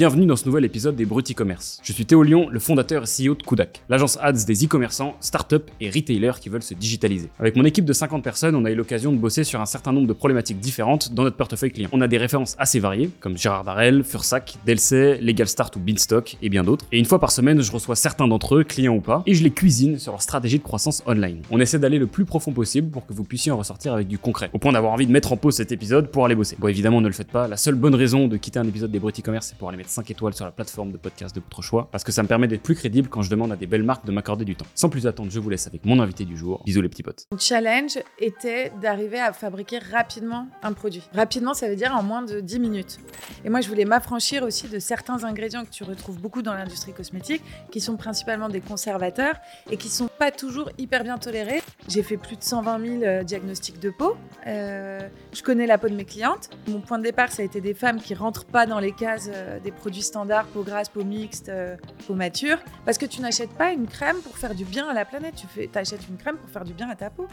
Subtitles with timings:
[0.00, 1.78] Bienvenue dans ce nouvel épisode des Brut e-commerce.
[1.82, 5.56] Je suis Théo Lyon, le fondateur et CEO de Kudak, l'agence ads des e-commerçants, startups
[5.78, 7.28] et retailers qui veulent se digitaliser.
[7.38, 9.92] Avec mon équipe de 50 personnes, on a eu l'occasion de bosser sur un certain
[9.92, 11.90] nombre de problématiques différentes dans notre portefeuille client.
[11.92, 16.38] On a des références assez variées, comme Gérard Darel, Fursac, Delcey, Legal Start ou Beanstalk
[16.40, 16.86] et bien d'autres.
[16.92, 19.44] Et une fois par semaine, je reçois certains d'entre eux, clients ou pas, et je
[19.44, 21.42] les cuisine sur leur stratégie de croissance online.
[21.50, 24.16] On essaie d'aller le plus profond possible pour que vous puissiez en ressortir avec du
[24.16, 26.56] concret, au point d'avoir envie de mettre en pause cet épisode pour aller bosser.
[26.58, 27.46] Bon, évidemment, ne le faites pas.
[27.48, 29.89] La seule bonne raison de quitter un épisode des Brut e-commerce, c'est pour aller mettre
[29.90, 32.48] 5 étoiles sur la plateforme de podcast de votre choix, parce que ça me permet
[32.48, 34.66] d'être plus crédible quand je demande à des belles marques de m'accorder du temps.
[34.74, 36.62] Sans plus attendre, je vous laisse avec mon invité du jour.
[36.64, 37.26] Bisous les petits potes.
[37.32, 41.02] Mon challenge était d'arriver à fabriquer rapidement un produit.
[41.14, 42.98] Rapidement, ça veut dire en moins de 10 minutes.
[43.44, 46.92] Et moi, je voulais m'affranchir aussi de certains ingrédients que tu retrouves beaucoup dans l'industrie
[46.92, 49.36] cosmétique, qui sont principalement des conservateurs
[49.70, 51.62] et qui sont pas toujours hyper bien tolérés.
[51.88, 54.16] J'ai fait plus de 120 000 euh, diagnostics de peau.
[54.46, 55.00] Euh,
[55.32, 56.50] je connais la peau de mes clientes.
[56.68, 59.30] Mon point de départ, ça a été des femmes qui rentrent pas dans les cases
[59.32, 61.76] euh, des produits standards, peau grasse, peau mixte, euh,
[62.06, 62.58] peau mature.
[62.84, 65.34] Parce que tu n'achètes pas une crème pour faire du bien à la planète.
[65.34, 67.26] Tu fais, achètes une crème pour faire du bien à ta peau.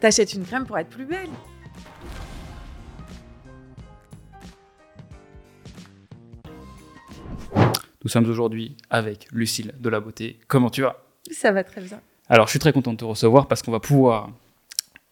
[0.00, 1.28] Tu achètes une crème pour être plus belle.
[8.04, 10.38] Nous sommes aujourd'hui avec Lucille de la Beauté.
[10.46, 11.04] Comment tu vas?
[11.30, 12.00] Ça va très bien.
[12.28, 14.30] Alors, je suis très content de te recevoir parce qu'on va pouvoir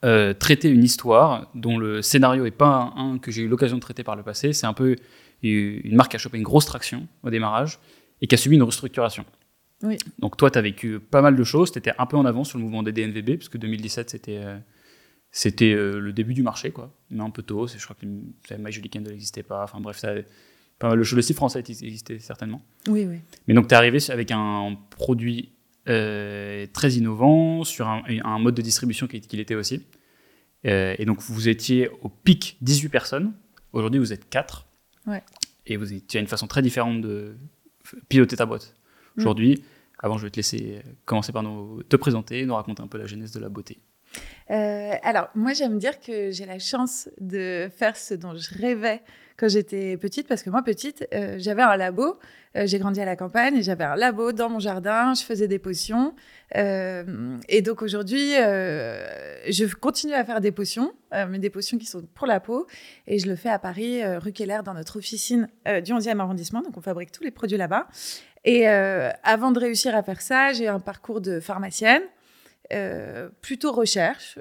[0.05, 3.83] euh, traiter une histoire dont le scénario n'est pas un, que j'ai eu l'occasion de
[3.83, 4.52] traiter par le passé.
[4.52, 4.94] C'est un peu
[5.42, 7.79] une marque qui a chopé une grosse traction au démarrage
[8.20, 9.25] et qui a subi une restructuration.
[9.83, 9.98] Oui.
[10.19, 12.48] Donc toi, tu as vécu pas mal de choses, tu étais un peu en avance
[12.48, 14.59] sur le mouvement des DNVB, puisque 2017, c'était euh,
[15.31, 16.95] c'était euh, le début du marché, quoi.
[17.11, 20.14] mais un peu tôt, je crois que My n'existait pas, enfin bref, ça,
[20.79, 21.17] pas mal de choses.
[21.17, 22.62] Le site français existait certainement.
[22.89, 23.19] Oui, oui.
[23.47, 25.53] Mais donc tu es arrivé avec un produit
[25.89, 29.84] euh, très innovant, sur un, un, mode de distribution qu'il était aussi.
[30.67, 33.33] Euh, et donc vous étiez au pic 18 personnes,
[33.73, 34.66] aujourd'hui vous êtes 4.
[35.06, 35.22] Ouais.
[35.66, 37.36] Et vous étiez une façon très différente de
[38.08, 38.74] piloter ta boîte.
[39.16, 39.64] Aujourd'hui,
[39.98, 43.06] avant, je vais te laisser commencer par nous, te présenter, nous raconter un peu la
[43.06, 43.78] genèse de la beauté.
[44.50, 49.02] Euh, alors, moi, j'aime dire que j'ai la chance de faire ce dont je rêvais
[49.36, 52.19] quand j'étais petite, parce que moi, petite, euh, j'avais un labo.
[52.57, 55.13] Euh, j'ai grandi à la campagne et j'avais un labo dans mon jardin.
[55.13, 56.14] Je faisais des potions.
[56.57, 62.02] Euh, et donc aujourd'hui, je continue à faire des potions, mais des potions qui sont
[62.14, 62.67] pour la peau.
[63.07, 66.63] Et je le fais à Paris, rue Keller, dans notre officine du 11e arrondissement.
[66.63, 67.89] Donc on fabrique tous les produits là-bas.
[68.45, 72.02] Et avant de réussir à faire ça, j'ai un parcours de pharmacienne.
[73.42, 74.39] plutôt recherche.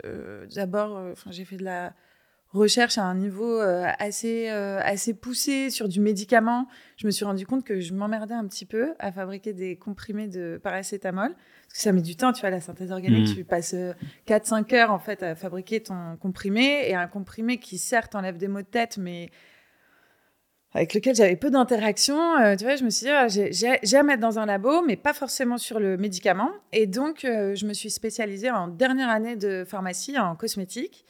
[0.56, 1.02] D'abord,
[1.32, 1.94] j'ai fait de la
[2.54, 6.68] recherche à un niveau assez, assez poussé sur du médicament.
[6.98, 10.28] Je me suis rendu compte que je m'emmerdais un petit peu à fabriquer des comprimés
[10.28, 11.30] de paracétamol.
[11.34, 13.36] Parce que ça met du temps, tu vois, la synthèse organique, Mmh.
[13.36, 13.76] tu passes
[14.26, 16.88] 4-5 heures en fait à fabriquer ton comprimé.
[16.90, 19.30] Et un comprimé qui certes enlève des maux de tête, mais
[20.74, 22.18] avec lequel j'avais peu d'interaction.
[22.38, 24.98] Euh, tu vois, je me suis dit, ah, j'ai- à mettre dans un labo, mais
[24.98, 26.52] pas forcément sur le médicament.
[26.74, 31.06] Et donc, euh, je me suis spécialisée en dernière année de pharmacie en cosmétique.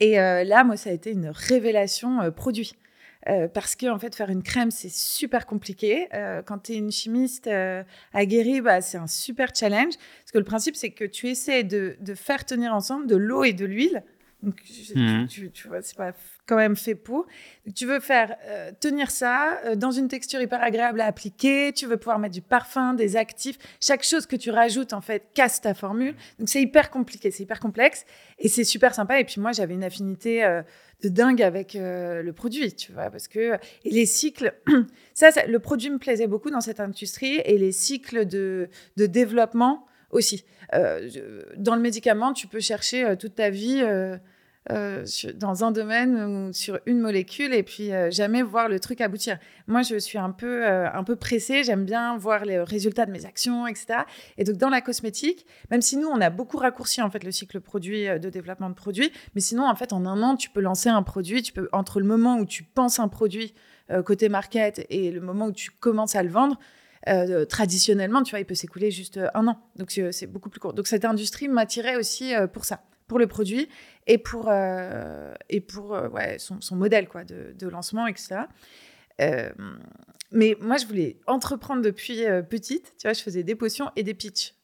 [0.00, 2.74] Et euh, là, moi, ça a été une révélation euh, produit.
[3.26, 6.08] Euh, parce que en fait, faire une crème, c'est super compliqué.
[6.12, 7.48] Euh, quand tu es une chimiste
[8.12, 9.94] aguerrie, bah, c'est un super challenge.
[9.96, 13.44] Parce que le principe, c'est que tu essaies de, de faire tenir ensemble de l'eau
[13.44, 14.02] et de l'huile.
[14.42, 15.26] Donc, tu- Mhm.
[15.26, 16.12] tu, tu vois, c'est pas
[16.46, 17.26] quand même fait pour.
[17.74, 21.72] Tu veux faire euh, tenir ça euh, dans une texture hyper agréable à appliquer.
[21.72, 23.56] Tu veux pouvoir mettre du parfum, des actifs.
[23.80, 26.14] Chaque chose que tu rajoutes, en fait, casse ta formule.
[26.38, 28.04] Donc, c'est hyper compliqué, c'est hyper complexe.
[28.38, 29.20] Et c'est super sympa.
[29.20, 30.62] Et puis, moi, j'avais une affinité euh,
[31.02, 34.54] de dingue avec le produit, tu vois, parce que et les cycles,
[35.14, 39.06] ça, ça, le produit me plaisait beaucoup dans cette industrie et les cycles de, de
[39.06, 40.44] développement aussi.
[40.72, 43.82] Dans le médicament, tu peux chercher toute ta vie
[44.72, 45.04] euh,
[45.34, 49.38] dans un domaine ou sur une molécule et puis euh, jamais voir le truc aboutir.
[49.66, 53.10] Moi, je suis un peu, euh, un peu pressée, j'aime bien voir les résultats de
[53.10, 54.04] mes actions, etc.
[54.38, 57.30] Et donc, dans la cosmétique, même si nous, on a beaucoup raccourci en fait le
[57.30, 60.88] cycle de développement de produits, mais sinon, en fait, en un an, tu peux lancer
[60.88, 63.52] un produit, tu peux, entre le moment où tu penses un produit
[64.06, 66.58] côté market et le moment où tu commences à le vendre,
[67.48, 69.58] traditionnellement, tu vois, il peut s'écouler juste un an.
[69.76, 70.72] Donc, c'est beaucoup plus court.
[70.72, 73.68] Donc, cette industrie m'attirait aussi pour ça, pour le produit
[74.06, 76.08] et pour, euh, et pour euh,
[76.38, 78.42] son, son modèle quoi, de, de lancement, etc.
[79.20, 79.50] Euh,
[80.30, 82.94] mais moi, je voulais entreprendre depuis euh, petite.
[82.98, 84.54] Tu vois, je faisais des potions et des pitchs.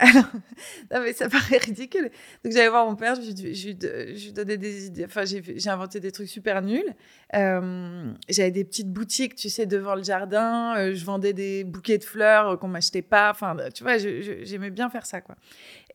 [0.00, 0.24] Alors,
[0.90, 2.10] non, mais ça paraît ridicule.
[2.42, 5.04] Donc, j'allais voir mon père, je lui, donnais des idées.
[5.04, 6.94] Enfin, j'ai inventé des trucs super nuls.
[7.34, 10.74] Euh, J'avais des petites boutiques, tu sais, devant le jardin.
[10.78, 13.30] Euh, je vendais des bouquets de fleurs euh, qu'on m'achetait pas.
[13.30, 15.36] Enfin, tu vois, j'aimais bien faire ça, quoi.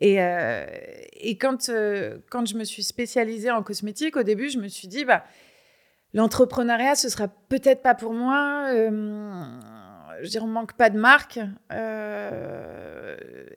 [0.02, 0.18] Et,
[1.40, 5.24] quand je me suis spécialisée en cosmétique, au début, je me suis dit, bah,
[6.14, 8.70] l'entrepreneuriat, ce sera peut-être pas pour moi.
[10.16, 11.40] Euh, je dirais, on manque pas de marque.
[11.72, 13.16] Euh,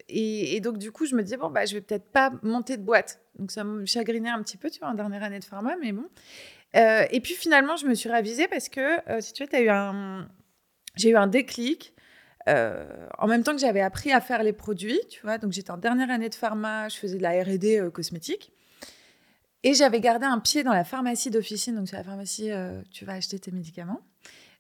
[0.09, 2.83] et, donc, du coup, je me disais, bon, bah, je vais peut-être pas monter de
[2.83, 3.21] boîte.
[3.39, 5.93] Donc, ça me chagrinait un petit peu, tu vois, en dernière année de pharma, mais
[5.93, 6.07] bon.
[6.77, 9.71] Euh, et puis, finalement, je me suis ravisée parce que, si tu veux, eu
[10.97, 11.95] j'ai eu un déclic.
[12.47, 15.77] en même temps que j'avais appris à faire les produits, tu vois, donc j'étais en
[15.77, 18.53] dernière année de pharma, je faisais de la R&D cosmétique.
[19.65, 22.51] Et j'avais gardé un pied dans la pharmacie d'officine, donc c'est la pharmacie,
[22.91, 24.01] tu vas acheter tes médicaments.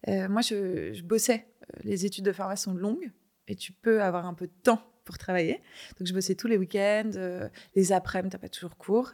[0.06, 1.46] Euh, moi, je, bossais.
[1.74, 3.10] Euh, les études de pharmacie sont longues
[3.46, 5.62] et tu peux avoir un peu de temps pour travailler.
[5.98, 9.12] Donc, je bossais tous les week-ends, euh, les après-midi, t'as pas toujours cours.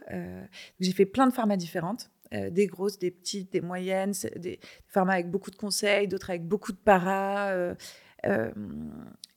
[0.79, 2.11] j'ai fait plein de pharmas différentes.
[2.31, 6.73] des grosses, des petites, des moyennes, des, pharmas avec beaucoup de conseils, d'autres avec beaucoup
[6.73, 7.75] de paras.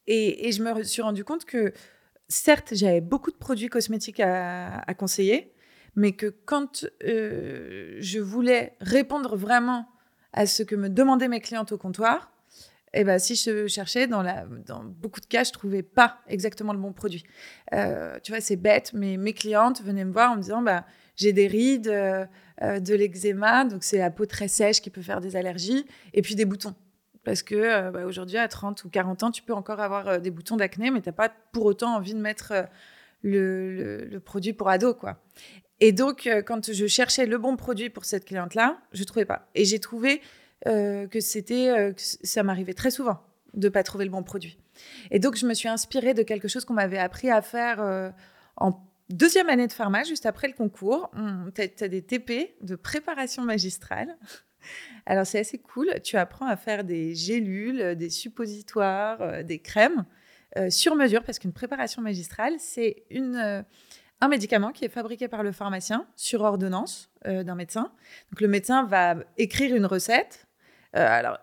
[0.08, 1.72] Et, je me suis rendu compte que,
[2.28, 5.54] certes, j'avais beaucoup de produits cosmétiques à, à conseiller,
[5.94, 9.86] mais que quand je voulais répondre vraiment
[10.32, 12.32] à ce que me demandaient mes clientes au comptoir,
[12.94, 16.72] eh ben, si je cherchais, dans, la, dans beaucoup de cas, je trouvais pas exactement
[16.72, 17.24] le bon produit.
[17.74, 20.84] Euh, tu vois, c'est bête, mais mes clientes venaient me voir en me disant bah,
[21.16, 22.24] j'ai des rides, euh,
[22.62, 26.22] euh, de l'eczéma, donc c'est la peau très sèche qui peut faire des allergies, et
[26.22, 26.74] puis des boutons.
[27.24, 30.56] Parce que bah, aujourd'hui, à 30 ou 40 ans, tu peux encore avoir des boutons
[30.56, 32.54] d'acné, mais tu n'as pas pour autant envie de mettre
[33.22, 34.94] le, le, produit pour ado.
[34.94, 35.18] quoi.
[35.80, 39.46] Et donc, quand je cherchais le bon produit pour cette cliente-là, je ne trouvais pas.
[39.54, 40.22] Et j'ai trouvé
[40.64, 43.20] que c'était, euh, ça m'arrivait très souvent
[43.54, 44.58] de pas trouver le bon produit.
[45.10, 48.12] Et donc, je me suis inspirée de quelque chose qu'on m'avait appris à faire
[48.56, 51.10] en deuxième année de pharma, juste après le concours.
[51.54, 54.16] Tu as, des TP de préparation magistrale.
[55.06, 55.88] Alors, c'est assez cool.
[56.04, 60.04] Tu apprends à faire des gélules, des suppositoires, des crèmes
[60.68, 63.04] sur mesure, parce qu'une préparation magistrale, c'est
[64.20, 67.92] un médicament qui est fabriqué par le pharmacien sur ordonnance euh, d'un médecin.
[68.32, 70.47] Donc le médecin va écrire une recette.
[70.96, 71.38] Euh, alors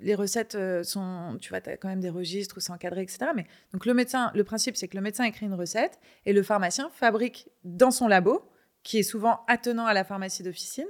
[0.00, 3.02] les recettes euh, sont, tu vois, tu as quand même des registres où c'est encadré,
[3.02, 3.30] etc.
[3.34, 6.42] Mais donc le médecin, le principe c'est que le médecin écrit une recette et le
[6.42, 8.48] pharmacien fabrique dans son labo,
[8.84, 10.86] qui est souvent attenant à la pharmacie d'officine,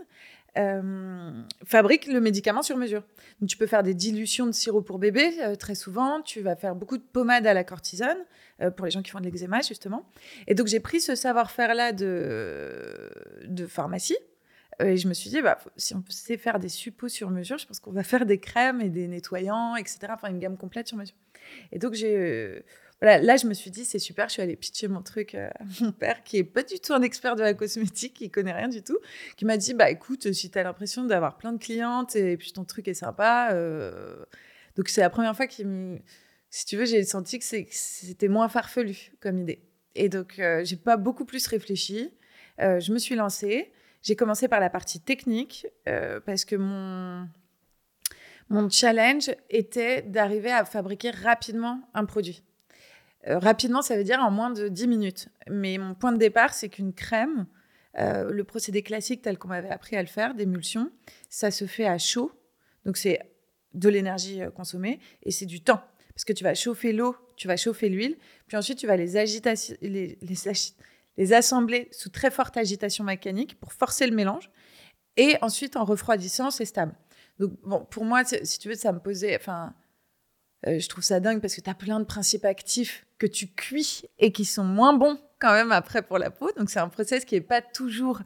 [0.59, 3.03] euh, fabrique le médicament sur mesure.
[3.41, 6.23] Donc, tu peux faire des dilutions de sirop pour bébé très souvent.
[6.23, 8.17] Tu vas faire beaucoup de pommades à la cortisone
[8.75, 10.09] pour les gens qui font de l'eczéma, justement.
[10.47, 13.11] Et donc, j'ai pris ce savoir-faire-là de,
[13.45, 14.17] de pharmacie.
[14.81, 17.67] Et je me suis dit, bah, si on sait faire des suppos sur mesure, je
[17.67, 19.99] pense qu'on va faire des crèmes et des nettoyants, etc.
[20.11, 21.17] Enfin, une gamme complète sur mesure.
[21.73, 22.63] Et donc, j'ai
[23.01, 25.53] voilà, là, je me suis dit, c'est super, je suis allée pitcher mon truc à
[25.81, 28.69] mon père, qui est pas du tout un expert de la cosmétique, qui connaît rien
[28.69, 28.99] du tout,
[29.37, 32.53] qui m'a dit, bah écoute, si tu as l'impression d'avoir plein de clientes et puis
[32.53, 34.17] ton truc est sympa, euh,
[34.77, 35.99] donc c'est la première fois qu'il me...
[36.49, 39.61] Si tu veux, j'ai senti que c'était moins farfelu comme idée.
[39.95, 42.11] Et donc, euh, j'ai pas beaucoup plus réfléchi.
[42.61, 43.73] Euh, je me suis lancée.
[44.07, 45.67] J'ai commencé par la partie technique
[46.25, 47.29] parce que mon,
[48.49, 52.45] mon challenge était d'arriver à fabriquer rapidement un produit.
[53.27, 55.29] Euh, rapidement, ça veut dire en moins de 10 minutes.
[55.51, 57.47] Mais mon point de départ, c'est qu'une crème,
[57.99, 60.93] euh, le procédé classique tel qu'on m'avait appris à le faire, d'émulsion,
[61.29, 62.31] ça se fait à chaud.
[62.85, 63.21] Donc c'est
[63.75, 65.83] de l'énergie euh, consommée et c'est du temps.
[66.15, 68.17] Parce que tu vas chauffer l'eau, tu vas chauffer l'huile,
[68.47, 69.07] puis ensuite tu vas les,
[69.83, 70.35] les, les,
[71.33, 74.51] assembler sous très forte agitation mécanique pour forcer le mélange.
[75.17, 76.95] Et ensuite, en refroidissant, c'est stable.
[77.39, 79.37] Donc, bon, pour moi, si tu veux, ça me posait.
[79.37, 79.75] Enfin,
[80.65, 84.03] je trouve ça dingue parce que tu as plein de principes actifs que tu cuis
[84.19, 86.51] et qui sont moins bons quand même après pour la peau.
[86.57, 88.21] Donc c'est un process qui est pas toujours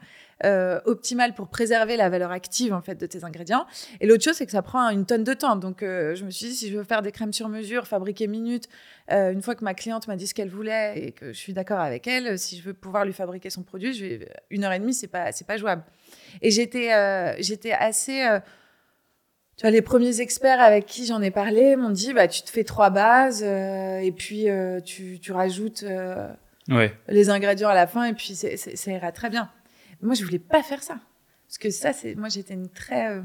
[0.44, 3.66] euh, optimal pour préserver la valeur active en fait de tes ingrédients.
[4.00, 5.56] Et l'autre chose c'est que ça prend une tonne de temps.
[5.56, 8.26] Donc euh, je me suis dit si je veux faire des crèmes sur mesure, fabriquer
[8.26, 8.68] minutes,
[9.12, 11.52] euh, une fois que ma cliente m'a dit ce qu'elle voulait et que je suis
[11.52, 14.72] d'accord avec elle, si je veux pouvoir lui fabriquer son produit, je vais une heure
[14.72, 15.84] et demie c'est pas c'est pas jouable.
[16.42, 16.90] Et j'étais
[17.40, 18.40] j'étais assez
[19.60, 22.48] tu vois, les premiers experts avec qui j'en ai parlé m'ont dit bah, tu te
[22.48, 26.32] fais trois bases euh, et puis euh, tu, tu, rajoutes euh,
[27.08, 29.50] les ingrédients à la fin et puis ça ira très bien.
[30.02, 30.98] Moi, je voulais pas faire ça.
[31.46, 33.20] Parce que ça, c'est moi, j'étais une très.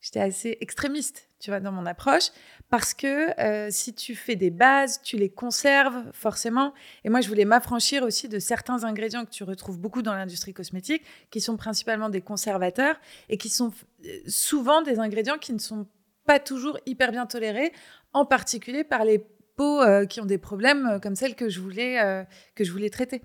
[0.00, 2.30] j'étais assez extrémiste tu vois, dans mon approche,
[2.68, 6.74] parce que euh, si tu fais des bases, tu les conserves forcément.
[7.04, 10.52] Et moi, je voulais m'affranchir aussi de certains ingrédients que tu retrouves beaucoup dans l'industrie
[10.52, 12.96] cosmétique, qui sont principalement des conservateurs
[13.28, 13.72] et qui sont
[14.04, 15.86] euh, souvent des ingrédients qui ne sont
[16.24, 17.72] pas toujours hyper bien tolérés,
[18.12, 19.24] en particulier par les
[19.62, 23.22] euh, qui ont des problèmes comme celles que je voulais, que je voulais traiter.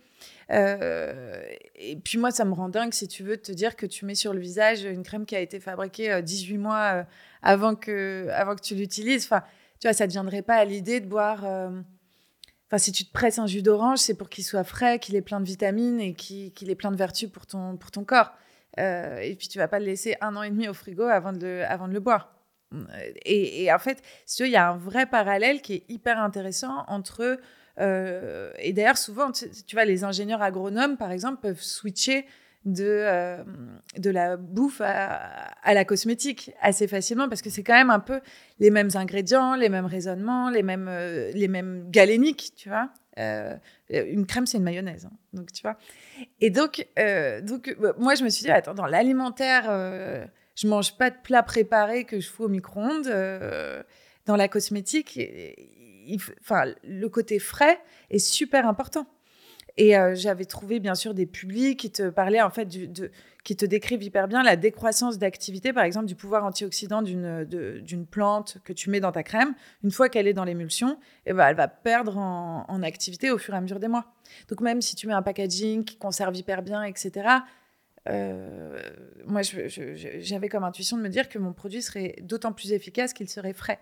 [0.49, 4.15] et puis moi, ça me rend dingue si tu veux te dire que tu mets
[4.15, 7.05] sur le visage une crème qui a été fabriquée 18 mois
[7.41, 9.25] avant que, avant que tu l'utilises.
[9.25, 9.43] Enfin,
[9.83, 11.43] tu vois, ça ne deviendrait pas à l'idée de boire.
[11.43, 11.69] Euh,
[12.67, 15.21] enfin, si tu te presses un jus d'orange, c'est pour qu'il soit frais, qu'il ait
[15.21, 18.31] plein de vitamines et qu'il ait plein de vertus pour ton, pour ton corps.
[18.79, 21.33] Euh, et puis, tu vas pas le laisser un an et demi au frigo avant
[21.33, 22.33] de le, avant de le boire.
[23.25, 24.01] Et, en fait,
[24.39, 27.39] il y a un vrai parallèle qui est hyper intéressant entre
[27.79, 32.27] et d'ailleurs, souvent, tu, vois, les ingénieurs agronomes, par exemple, peuvent switcher
[32.65, 33.43] de, euh,
[33.97, 38.21] de la bouffe à, la cosmétique assez facilement parce que c'est quand même un peu
[38.59, 42.89] les mêmes ingrédients, les mêmes raisonnements, les mêmes, euh, les mêmes galéniques, tu vois.
[43.19, 43.55] Euh,
[43.89, 45.05] une crème, c'est une mayonnaise.
[45.05, 45.77] Hein, donc, tu vois.
[46.41, 46.87] Et donc,
[47.43, 49.65] donc moi, je me suis dit, attends, dans l'alimentaire,
[50.55, 53.07] je mange pas de plat préparé que je fous au micro-ondes.
[54.25, 55.19] dans la cosmétique,
[56.41, 57.79] enfin, le côté frais
[58.09, 59.07] est super important.
[59.77, 62.67] Et euh, j'avais trouvé bien sûr des publics qui te parlaient en fait
[63.43, 68.59] qui te décrivent hyper bien la décroissance d'activité, par exemple du pouvoir antioxydant d'une plante
[68.63, 69.55] que tu mets dans ta crème.
[69.83, 73.53] Une fois qu'elle est dans l'émulsion, eh ben, elle va perdre en, activité au fur
[73.53, 74.13] et à mesure des mois.
[74.49, 77.27] Donc même si tu mets un packaging qui conserve hyper bien, etc.
[78.09, 78.79] Euh,
[79.25, 83.29] moi, j'avais comme intuition de me dire que mon produit serait d'autant plus efficace qu'il
[83.29, 83.79] serait frais.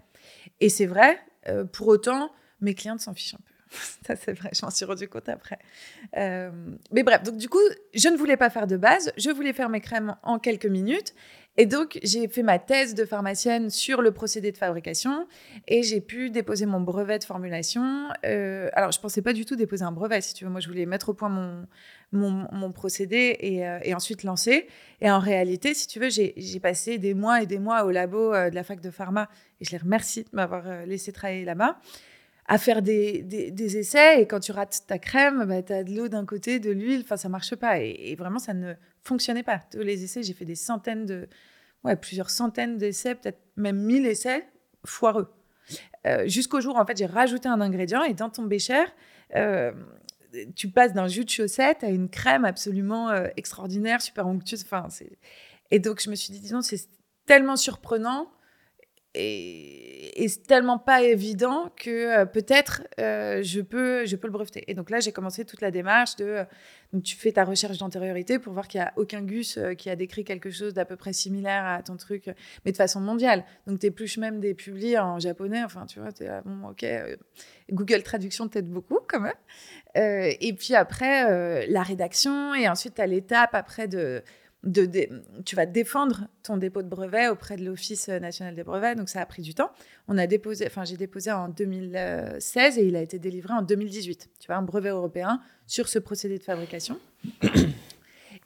[0.59, 1.19] Et c'est vrai.
[1.47, 3.51] Euh, pour autant, mes clientes s'en fichent un peu.
[4.05, 5.57] Ça, c'est vrai, je m'en suis rendu compte après.
[6.17, 6.51] Euh,
[6.91, 7.61] mais bref, donc du coup,
[7.93, 11.13] je ne voulais pas faire de base, je voulais faire mes crèmes en quelques minutes.
[11.57, 15.27] Et donc, j'ai fait ma thèse de pharmacienne sur le procédé de fabrication
[15.67, 18.07] et j'ai pu déposer mon brevet de formulation.
[18.25, 20.49] Euh, alors, je ne pensais pas du tout déposer un brevet, si tu veux.
[20.49, 21.67] Moi, je voulais mettre au point mon,
[22.13, 24.67] mon, procédé et, euh, et, ensuite lancer.
[25.01, 28.31] Et en réalité, si tu veux, j'ai passé des mois et des mois au labo
[28.31, 29.29] de la fac de pharma
[29.59, 31.79] et je les remercie de m'avoir laissé travailler là-bas
[32.51, 36.09] à faire des, essais et quand tu rates ta crème, bah, tu as de l'eau
[36.09, 39.61] d'un côté, de l'huile, enfin ça marche pas et, vraiment ça ne fonctionnait pas.
[39.71, 41.29] Tous les essais, j'ai fait des centaines de,
[41.85, 44.45] ouais, plusieurs centaines d'essais, peut-être même mille essais
[44.83, 45.33] foireux.
[46.05, 48.83] Euh, jusqu'au jour, en fait, j'ai rajouté un ingrédient et dans ton bécher,
[49.37, 49.71] euh,
[50.53, 54.65] tu passes d'un jus de chaussette à une crème absolument euh, extraordinaire, super onctueuse.
[54.65, 54.89] Enfin,
[55.69, 56.89] et donc je me suis dit, disons, c'est
[57.25, 58.29] tellement surprenant
[59.13, 64.63] et, c'est tellement pas évident que euh, peut-être euh, je, peux, je peux le breveter.
[64.67, 66.25] Et donc là, j'ai commencé toute la démarche de.
[66.25, 66.43] Euh,
[66.93, 69.95] donc tu fais ta recherche d'antériorité pour voir qu'il n'y a aucun gus qui a
[69.95, 72.29] décrit quelque chose d'à peu près similaire à ton truc,
[72.65, 73.45] mais de façon mondiale.
[73.65, 75.63] Donc tu épluches même des publis en japonais.
[75.63, 76.85] Enfin, tu vois, tu es bon, ok.
[77.71, 80.35] Google Traduction t'aide beaucoup quand même.
[80.41, 82.53] et puis après, la rédaction.
[82.55, 84.21] Et ensuite, tu as l'étape après de
[84.63, 89.19] tu vas défendre ton dépôt de brevet auprès de l'Office national des brevets, donc ça
[89.19, 89.71] a pris du temps.
[90.07, 94.29] On a déposé, enfin j'ai déposé en 2016 et il a été délivré en 2018.
[94.39, 96.99] Tu vois, un brevet européen sur ce procédé de fabrication.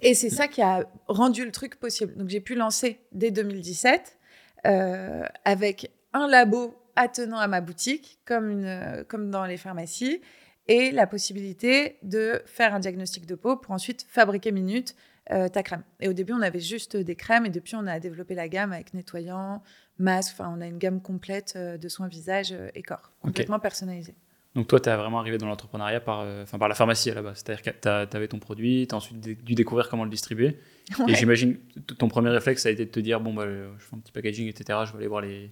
[0.02, 2.16] et c'est ça qui a rendu le truc possible.
[2.16, 4.18] Donc j'ai pu lancer dès 2017
[4.66, 8.66] euh, avec un labo attenant à ma boutique, comme,
[9.10, 10.22] comme dans les pharmacies,
[10.70, 14.96] et la possibilité de faire un diagnostic de peau pour ensuite fabriquer minutes
[15.32, 15.82] euh, ta crème.
[16.00, 18.72] Et au début, on avait juste des crèmes et depuis, on a développé la gamme
[18.72, 19.64] avec nettoyant,
[19.98, 20.34] masque.
[20.34, 24.14] Enfin, on a une gamme complète euh, de soins visage euh, et corps, complètement personnalisée.
[24.54, 27.24] Donc toi, tu es vraiment arrivé dans l'entrepreneuriat par, enfin, par la pharmacie à la
[27.24, 27.44] base.
[27.44, 30.60] C'est-à-dire que tu avais ton produit, tu as ensuite dû découvrir comment le distribuer.
[31.08, 31.58] Et j'imagine
[31.98, 34.12] ton premier réflexe, ça a été de te dire, bon, bah, je fais un petit
[34.12, 34.80] packaging, etc.
[34.86, 35.52] Je vais aller voir les,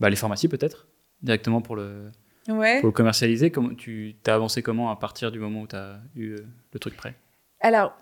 [0.00, 0.88] bah, les pharmacies peut-être,
[1.22, 2.10] directement pour le,
[2.44, 3.50] pour le commercialiser.
[3.50, 6.36] Comment, tu as avancé comment à partir du moment où tu as eu
[6.72, 7.14] le truc prêt?
[7.60, 7.94] Alors,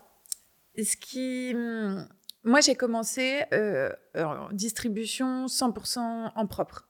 [0.85, 1.54] ce qui.
[1.54, 2.06] Hmm,
[2.47, 6.88] moi, j'ai commencé euh, en distribution 100% en propre.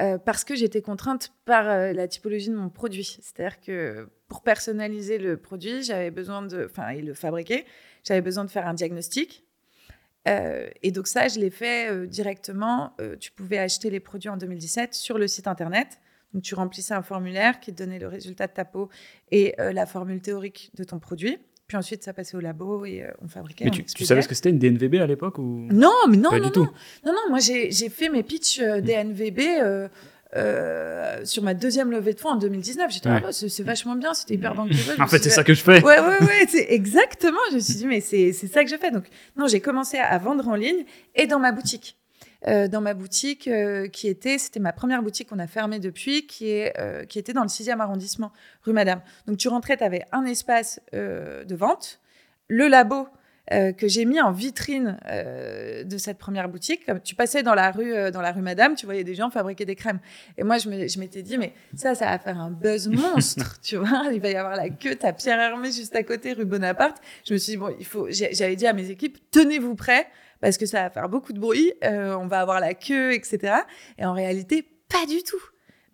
[0.00, 3.18] Euh, parce que j'étais contrainte par euh, la typologie de mon produit.
[3.20, 7.66] C'est-à-dire que pour personnaliser le produit, j'avais besoin de, enfin, et le fabriquer,
[8.02, 9.44] j'avais besoin de faire un diagnostic.
[10.26, 12.96] et donc ça, je l'ai fait directement.
[13.20, 16.00] tu pouvais acheter les produits en 2017 sur le site internet.
[16.32, 18.88] Donc tu remplissais un formulaire qui te donnait le résultat de ta peau
[19.30, 21.38] et la formule théorique de ton produit.
[21.66, 23.64] Puis ensuite, ça passait au labo et euh, on fabriquait.
[23.64, 26.50] Mais tu, savais ce que c'était une DNVB à l'époque ou Non, mais non, non,
[26.54, 26.68] non.
[27.06, 27.30] non, non.
[27.30, 29.88] Moi, j'ai fait mes pitchs euh, DNVB
[30.36, 32.90] euh, sur ma deuxième levée de fonds en 2019.
[32.92, 33.20] J'étais ouais.
[33.30, 34.96] c'est vachement bien, c'était hyper banquereux.
[34.98, 35.82] en fait, c'est ça que je fais.
[35.82, 37.38] Ouais, ouais, ouais, c'est exactement.
[37.50, 38.90] Je me suis dit, mais c'est ça que je fais.
[38.90, 39.04] Donc,
[39.36, 41.96] non, j'ai commencé à vendre en ligne et dans ma boutique.
[42.46, 46.26] Euh, dans ma boutique euh, qui était, c'était ma première boutique qu'on a fermée depuis,
[46.26, 48.32] qui, euh, était dans le 6e arrondissement,
[48.62, 49.00] rue Madame.
[49.26, 52.00] Donc tu rentrais, tu avais un espace de vente,
[52.48, 53.08] le labo
[53.50, 56.90] que j'ai mis en vitrine de cette première boutique.
[57.04, 59.76] Tu passais dans la rue, dans la rue Madame, tu voyais des gens fabriquer des
[59.76, 60.00] crèmes.
[60.38, 64.04] Et moi, je m'étais dit, mais ça, ça va faire un buzz monstre, tu vois.
[64.12, 66.96] Il va y avoir la queue, ta Pierre Hermé juste à côté, rue Bonaparte.
[67.26, 68.08] Je me suis dit, bon, il faut.
[68.10, 70.06] J'avais dit à mes équipes, tenez-vous prêts
[70.40, 73.54] parce que ça va faire beaucoup de bruit, euh, on va avoir la queue, etc.
[73.98, 75.42] Et en réalité, pas du tout.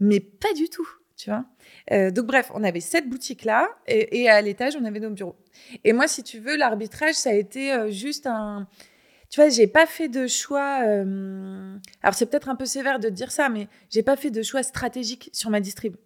[0.00, 1.44] Mais pas du tout, tu vois.
[1.92, 5.36] Euh, donc bref, on avait cette boutique-là et, à l'étage, on avait nos bureaux.
[5.84, 8.66] Et moi, si tu veux, l'arbitrage, ça a été euh, juste un...
[9.28, 10.80] tu vois, j'ai pas fait de choix.
[10.84, 14.42] euh, Alors, c'est peut-être un peu sévère de dire ça, mais j'ai pas fait de
[14.42, 15.96] choix stratégiques sur ma distrib.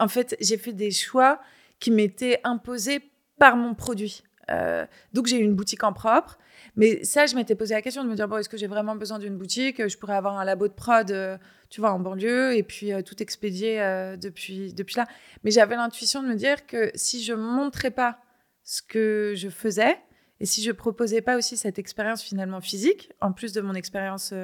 [0.00, 1.40] En fait, j'ai fait des choix
[1.78, 3.00] qui m'étaient imposés
[3.38, 4.24] par mon produit.
[4.50, 6.38] Euh, donc, j'ai eu une boutique en propre.
[6.76, 8.96] Mais ça, je m'étais posé la question de me dire bon, est-ce que j'ai vraiment
[8.96, 9.86] besoin d'une boutique?
[9.86, 11.38] Je pourrais avoir un labo de prod, euh,
[11.70, 13.78] tu vois, en banlieue, et puis euh, tout expédier
[14.20, 15.06] depuis, depuis là.
[15.44, 18.18] Mais j'avais l'intuition de me dire que si je montrais pas
[18.62, 19.96] ce que je faisais,
[20.40, 24.34] et si je proposais pas aussi cette expérience finalement physique, en plus de mon expérience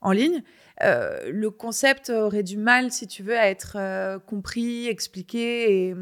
[0.00, 0.42] en ligne,
[0.80, 5.94] le concept aurait du mal, si tu veux, à être compris, expliqué et,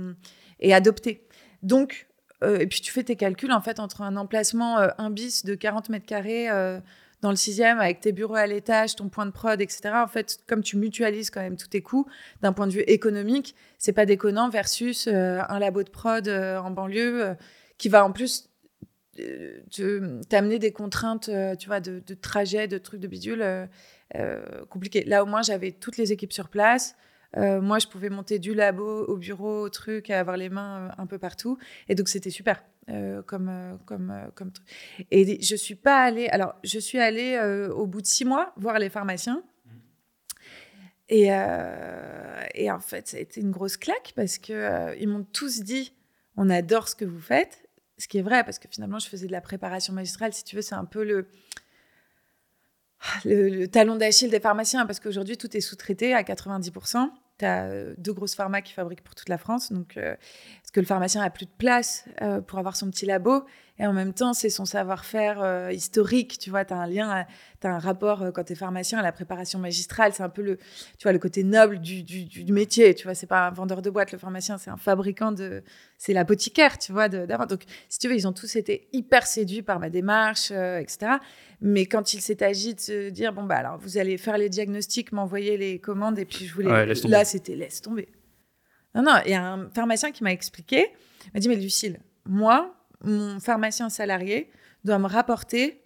[0.60, 1.26] et adopté.
[1.62, 2.08] Donc,
[2.42, 5.44] euh, et puis tu fais tes calculs en fait entre un emplacement euh, un bis
[5.44, 6.80] de 40 mètres carrés euh,
[7.20, 9.90] dans le sixième avec tes bureaux à l'étage, ton point de prod, etc.
[9.94, 12.06] En fait, comme tu mutualises quand même tous tes coûts
[12.40, 16.70] d'un point de vue économique, c'est pas déconnant versus euh, un labo de prod en
[16.72, 17.36] banlieue
[17.78, 18.48] qui va en plus
[20.30, 23.68] t'amener des contraintes, tu vois, de, de trajet, de trucs de bidule
[24.68, 25.04] compliqués.
[25.04, 26.96] Là, au moins, j'avais toutes les équipes sur place.
[27.36, 30.88] Euh, moi, je pouvais monter du labo au bureau, au truc, et avoir les mains
[30.88, 31.58] euh, un peu partout.
[31.88, 34.66] Et donc, c'était super euh, comme, comme, comme truc.
[35.10, 36.28] Et je suis pas allée.
[36.28, 39.42] Alors, je suis allée euh, au bout de six mois voir les pharmaciens.
[41.08, 45.24] Et, euh, et en fait, ça a été une grosse claque parce euh, ils m'ont
[45.24, 45.92] tous dit
[46.38, 47.68] on adore ce que vous faites.
[47.98, 50.32] Ce qui est vrai, parce que finalement, je faisais de la préparation magistrale.
[50.32, 51.28] Si tu veux, c'est un peu le,
[53.24, 57.10] le, le talon d'Achille des pharmaciens, parce qu'aujourd'hui, tout est sous-traité à 90%.
[57.38, 59.72] Tu as deux grosses pharmas qui fabriquent pour toute la France.
[59.72, 60.16] Donc, euh,
[60.72, 63.44] que le pharmacien a plus de place euh, pour avoir son petit labo.
[63.78, 66.38] Et en même temps, c'est son savoir-faire euh, historique.
[66.38, 67.26] Tu vois, tu as un lien,
[67.60, 70.12] tu as un rapport, euh, quand tu es pharmacien, à la préparation magistrale.
[70.14, 72.94] C'est un peu le, tu vois, le côté noble du, du, du métier.
[72.94, 75.62] Tu vois, c'est pas un vendeur de boîte, le pharmacien, c'est un fabricant de.
[75.98, 77.46] C'est l'apothicaire, tu vois, de- d'avant.
[77.46, 81.14] Donc, si tu veux, ils ont tous été hyper séduits par ma démarche, etc.
[81.60, 84.48] Mais quand il s'est agi de se dire, bon, bah alors, vous allez faire les
[84.48, 86.70] diagnostics, m'envoyer les commandes, et puis je voulais.
[86.70, 86.94] Ouais.
[87.08, 88.08] Là, c'était laisse tomber.
[88.94, 90.88] Non, non, il y a un pharmacien qui m'a expliqué,
[91.26, 94.50] il m'a dit, mais Lucille, moi, mon pharmacien salarié
[94.84, 95.82] doit me rapporter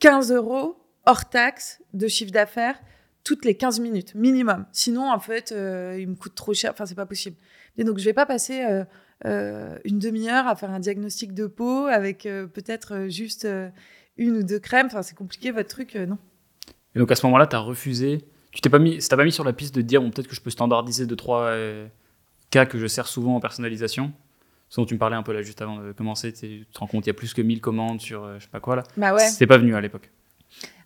[0.00, 0.76] 15 euros
[1.06, 2.80] hors taxe de chiffre d'affaires
[3.24, 4.66] toutes les 15 minutes, minimum.
[4.72, 6.72] Sinon, en fait, euh, il me coûte trop cher.
[6.72, 7.36] Enfin, c'est pas possible.
[7.76, 8.84] Et donc, je vais pas passer euh,
[9.26, 13.46] euh, une demi-heure à faire un diagnostic de peau avec peut-être juste
[14.16, 14.86] une ou deux crèmes.
[14.86, 16.18] Enfin, c'est compliqué, votre truc, non.
[16.94, 18.24] Et donc à ce moment-là, tu as refusé.
[18.50, 20.28] Tu t'es pas mis, ça t'a pas mis sur la piste de dire bon, peut-être
[20.28, 21.54] que je peux standardiser deux trois
[22.52, 24.12] cas que je sers souvent en personnalisation.
[24.68, 26.86] Ce dont tu me parlais un peu là juste avant de commencer, tu te rends
[26.86, 28.84] compte il y a plus que 1000 commandes sur euh, je sais pas quoi là.
[28.96, 29.28] Bah ouais.
[29.28, 30.10] C'est pas venu à l'époque.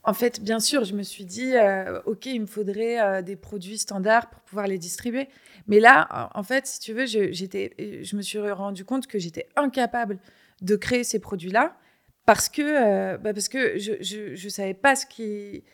[0.03, 3.35] En fait, bien sûr, je me suis dit, euh, OK, il me faudrait euh, des
[3.35, 5.29] produits standards pour pouvoir les distribuer.
[5.67, 9.49] Mais là, en fait, si tu veux, je, je me suis rendu compte que j'étais
[9.57, 10.19] incapable
[10.63, 11.77] de créer ces produits-là
[12.25, 15.65] parce que, euh, bah, parce que je, je savais pas ce qui,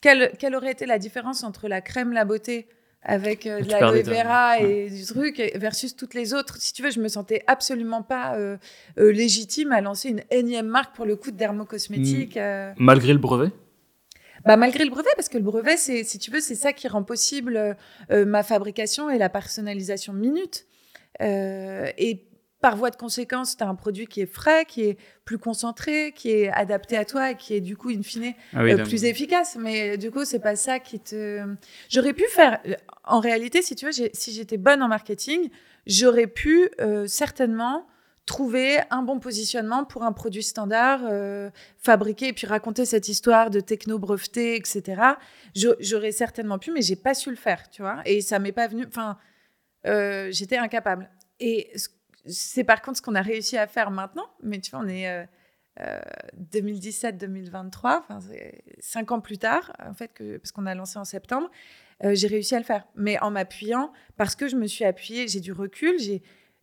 [0.00, 2.68] quelle, quelle aurait été la différence entre la crème La Beauté
[3.06, 6.56] avec euh, de l'aloe vera et du truc versus toutes les autres.
[6.58, 8.56] Si tu veux, je me sentais absolument pas euh,
[8.98, 12.36] euh, légitime à lancer une énième marque pour le coup de dermocosmétique.
[12.36, 12.72] euh.
[12.76, 13.50] Malgré le brevet?
[14.44, 16.86] Bah, malgré le brevet, parce que le brevet, c'est, si tu veux, c'est ça qui
[16.88, 17.76] rend possible
[18.10, 20.66] ma fabrication et la personnalisation minute.
[21.20, 22.26] Et
[22.60, 26.12] par voie de conséquence, tu as un produit qui est frais, qui est plus concentré,
[26.16, 28.84] qui est adapté à toi et qui est du coup, in fine, Ah oui, euh,
[28.84, 29.56] plus efficace.
[29.60, 31.42] Mais du coup, c'est pas ça qui te.
[31.90, 32.60] J'aurais pu faire.
[33.04, 35.50] En réalité, si tu veux, si j'étais bonne en marketing,
[35.86, 37.86] j'aurais pu euh, certainement
[38.24, 43.50] trouver un bon positionnement pour un produit standard, euh, fabriquer et puis raconter cette histoire
[43.50, 45.00] de techno breveté, etc.
[45.54, 48.00] J'aurais certainement pu, mais j'ai pas su le faire, tu vois.
[48.04, 48.84] Et ça m'est pas venu.
[48.88, 49.16] Enfin,
[49.86, 51.08] euh, j'étais incapable.
[51.38, 51.88] Et ce-
[52.26, 54.26] c'est par contre ce qu'on a réussi à faire maintenant.
[54.42, 55.24] Mais tu vois, on est euh,
[55.80, 56.00] euh,
[56.52, 61.04] 2017-2023, enfin, c'est cinq ans plus tard, en fait, que, parce qu'on a lancé en
[61.04, 61.50] septembre.
[62.04, 65.28] euh, j'ai réussi à le faire, mais en m'appuyant, parce que je me suis appuyée,
[65.28, 65.96] j'ai du recul,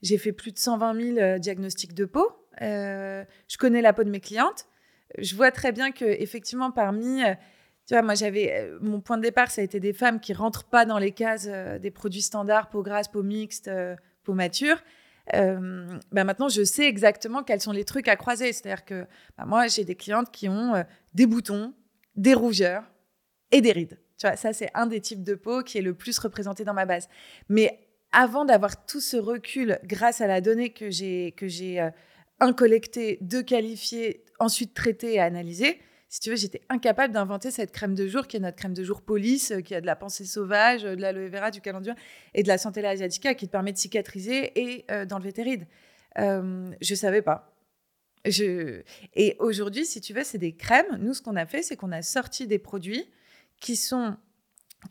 [0.02, 2.28] j'ai fait plus de 120 000 euh, diagnostics de peau,
[2.62, 4.65] euh, je connais la peau de mes clientes,
[5.17, 7.34] je vois très bien que effectivement parmi, euh,
[7.88, 10.34] tu vois, moi j'avais euh, mon point de départ, ça a été des femmes qui
[10.34, 14.34] rentrent pas dans les cases euh, des produits standards, peau grasse, peau mixte, euh, peau
[14.34, 14.78] mature.
[15.33, 18.51] Euh, bah maintenant, je sais exactement quels sont les trucs à croiser.
[18.51, 19.05] C'est-à-dire que
[19.38, 20.83] bah, moi, j'ai des clientes qui ont euh,
[21.13, 21.73] des boutons,
[22.15, 22.83] des rougeurs
[23.51, 23.99] et des rides.
[24.17, 26.73] Tu vois, ça, c'est un des types de peau qui est le plus représenté dans
[26.73, 27.07] ma base.
[27.49, 27.79] Mais
[28.12, 31.89] avant d'avoir tout ce recul, grâce à la donnée que j'ai que j'ai euh,
[32.39, 35.79] un collecté, deux qualifié, ensuite traité et analysé,
[36.13, 38.84] si tu veux, j'étais incapable d'inventer cette crème de jour qui est notre crème de
[38.84, 41.95] jour police, euh, qui a de la pensée sauvage, euh, de l'aloe vera, du calendula
[42.36, 45.65] et de la Centella asiatica qui te permet de cicatriser et euh, d'enlever tes rides.
[46.19, 47.52] Euh, je savais pas.
[48.26, 50.99] Et aujourd'hui, si tu veux, c'est des crèmes.
[50.99, 53.10] Nous, ce qu'on a fait, c'est qu'on a sorti des produits
[53.60, 54.15] qui sont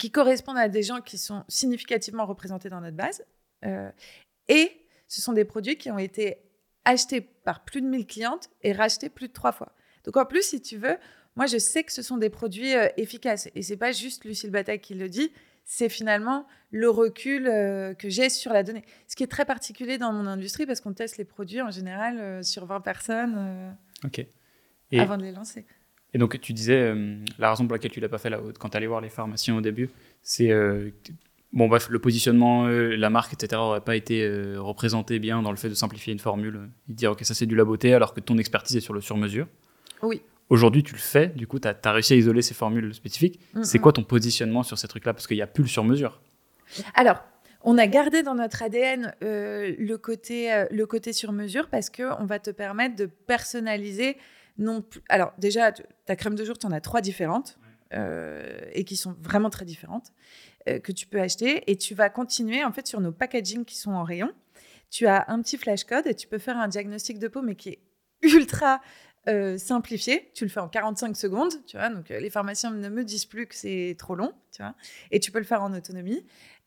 [0.01, 3.25] qui correspondent à des gens qui sont significativement représentés dans notre base.
[3.65, 3.93] Euh,
[4.49, 4.73] et
[5.07, 6.43] ce sont des produits qui ont été
[6.85, 9.73] achetés par plus de 1000 clientes et rachetés plus de trois fois.
[10.05, 10.97] Donc en plus, si tu veux,
[11.37, 13.49] moi, je sais que ce sont des produits euh, efficaces.
[13.55, 15.33] Et c'est pas juste Lucille Bataille qui le dit,
[15.65, 18.85] c'est finalement le recul euh, que j'ai sur la donnée.
[19.09, 22.19] Ce qui est très particulier dans mon industrie parce qu'on teste les produits en général
[22.19, 24.27] euh, sur 20 personnes Ok.
[24.99, 25.65] avant de les lancer.
[26.15, 26.95] Et donc, tu disais,
[27.39, 29.57] la raison pour laquelle tu l'as pas fait là, quand tu allais voir les pharmaciens
[29.57, 29.89] au début,
[30.21, 30.53] c'est
[31.55, 35.71] bon, bref, le positionnement, la marque, etc., n'aurait pas été représenté bien dans le fait
[35.71, 38.37] de simplifier une formule et dire, OK, ça c'est du la beauté, alors que ton
[38.37, 39.47] expertise est sur le sur-mesure.
[40.03, 40.23] Oui.
[40.49, 43.41] Aujourd'hui, tu le fais, du coup, tu as, réussi à isoler ces formules spécifiques.
[43.55, 43.81] Mm, c'est mm.
[43.81, 45.15] quoi ton positionnement sur ces trucs-là?
[45.15, 46.21] Parce qu'il n'y a plus le sur-mesure.
[46.95, 47.23] Alors,
[47.65, 51.91] on a gardé dans notre ADN euh, le, côté, euh, le côté sur mesure parce
[51.91, 54.17] qu'on va te permettre de personnaliser.
[54.59, 55.01] Non plus...
[55.09, 55.73] Alors, déjà,
[56.05, 57.59] ta crème de jour, tu en as trois différentes
[57.95, 60.13] euh, et qui sont vraiment très différentes
[60.67, 61.71] que tu peux acheter.
[61.71, 64.31] Et tu vas continuer, en fait, sur nos packaging qui sont en rayon.
[64.91, 67.57] Tu as un petit flash code et tu peux faire un diagnostic de peau, mais
[67.57, 67.79] qui est
[68.23, 68.81] ultra
[69.29, 70.31] euh, simplifié.
[70.35, 71.89] Tu le fais en 45 secondes, tu vois.
[71.91, 74.75] Donc, euh, les pharmaciens ne me disent plus que c'est trop long, tu vois.
[75.11, 76.25] Et tu peux le faire en autonomie.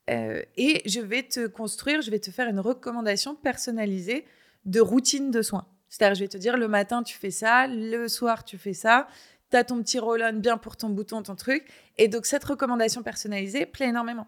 [0.10, 4.26] Euh, et je vais te construire, je vais te faire une recommandation personnalisée
[4.66, 5.68] de routine de soins.
[5.90, 9.08] C'est-à-dire, je vais te dire, le matin, tu fais ça, le soir, tu fais ça.
[9.52, 11.66] Tu as ton petit roll-on bien pour ton bouton, ton truc.
[11.98, 14.28] Et donc, cette recommandation personnalisée plaît énormément.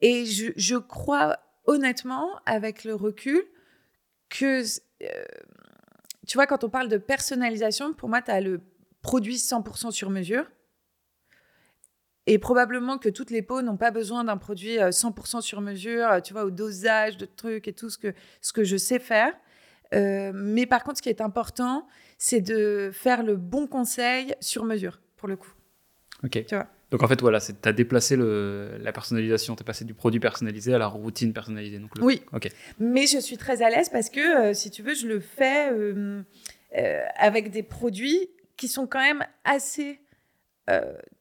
[0.00, 3.44] Et je, je crois honnêtement, avec le recul,
[4.30, 4.62] que
[6.28, 8.60] tu vois, quand on parle de personnalisation, pour moi, tu as le
[9.00, 10.44] produit 100% sur mesure.
[12.26, 16.06] Et probablement que toutes les peaux n'ont pas besoin d'un produit 100% euh, sur mesure,
[16.06, 18.12] euh, tu vois, au dosage de trucs et tout ce que,
[18.42, 19.32] ce que je sais faire.
[19.94, 21.88] Euh, mais par contre, ce qui est important,
[22.18, 25.54] c'est de faire le bon conseil sur mesure, pour le coup.
[26.22, 26.44] Ok.
[26.44, 26.66] Tu vois?
[26.90, 30.20] Donc en fait, voilà, tu as déplacé le, la personnalisation, tu es passé du produit
[30.20, 31.78] personnalisé à la routine personnalisée.
[31.78, 32.48] Donc Oui, Ok.
[32.78, 34.20] mais je suis très à l'aise parce que,
[34.50, 36.22] euh, si tu veux, je le fais euh,
[36.76, 40.00] euh, avec des produits qui sont quand même assez...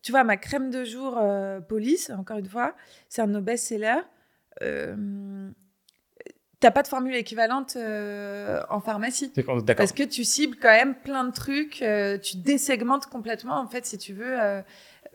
[0.02, 1.20] tu vois, ma crème de jour
[1.68, 2.74] Police, encore une fois,
[3.10, 4.02] c'est un de nos best-sellers.
[6.60, 9.32] T'as pas de formule équivalente en pharmacie.
[9.36, 9.64] D'accord.
[9.78, 11.84] Parce que tu cibles quand même plein de trucs,
[12.24, 14.62] tu désegmentes complètement, en fait, si tu veux, euh,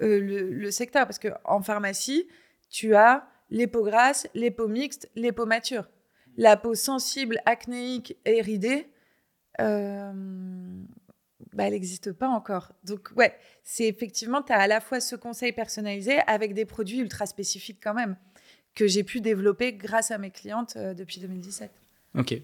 [0.07, 1.07] le, secteur.
[1.07, 2.27] Parce qu'en pharmacie,
[2.71, 5.89] tu as les peaux grasses, les peaux mixtes, les peaux matures.
[6.37, 8.87] La peau sensible, acnéique et ridée,
[9.61, 10.13] euh,
[11.53, 12.73] bah, elle n'existe pas encore.
[12.85, 16.99] Donc, ouais, c'est effectivement, tu as à la fois ce conseil personnalisé avec des produits
[16.99, 18.17] ultra spécifiques quand même,
[18.75, 21.71] que j'ai pu développer grâce à mes clientes euh, depuis 2017.
[22.19, 22.41] Ok.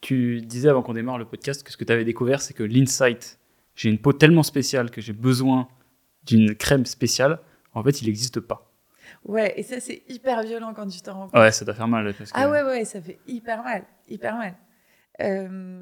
[0.00, 2.62] Tu disais avant qu'on démarre le podcast que ce que tu avais découvert, c'est que
[2.62, 3.40] l'insight,
[3.74, 5.68] j'ai une peau tellement spéciale que j'ai besoin
[6.24, 7.40] d'une crème spéciale,
[7.74, 8.70] en fait, il n'existe pas.
[9.24, 11.40] Ouais, et ça, c'est hyper violent quand tu t'en rends compte.
[11.40, 12.14] Ouais, ça doit faire mal.
[12.32, 14.54] Ah ouais, ouais, ça fait hyper mal, hyper mal.
[15.20, 15.80] Euh,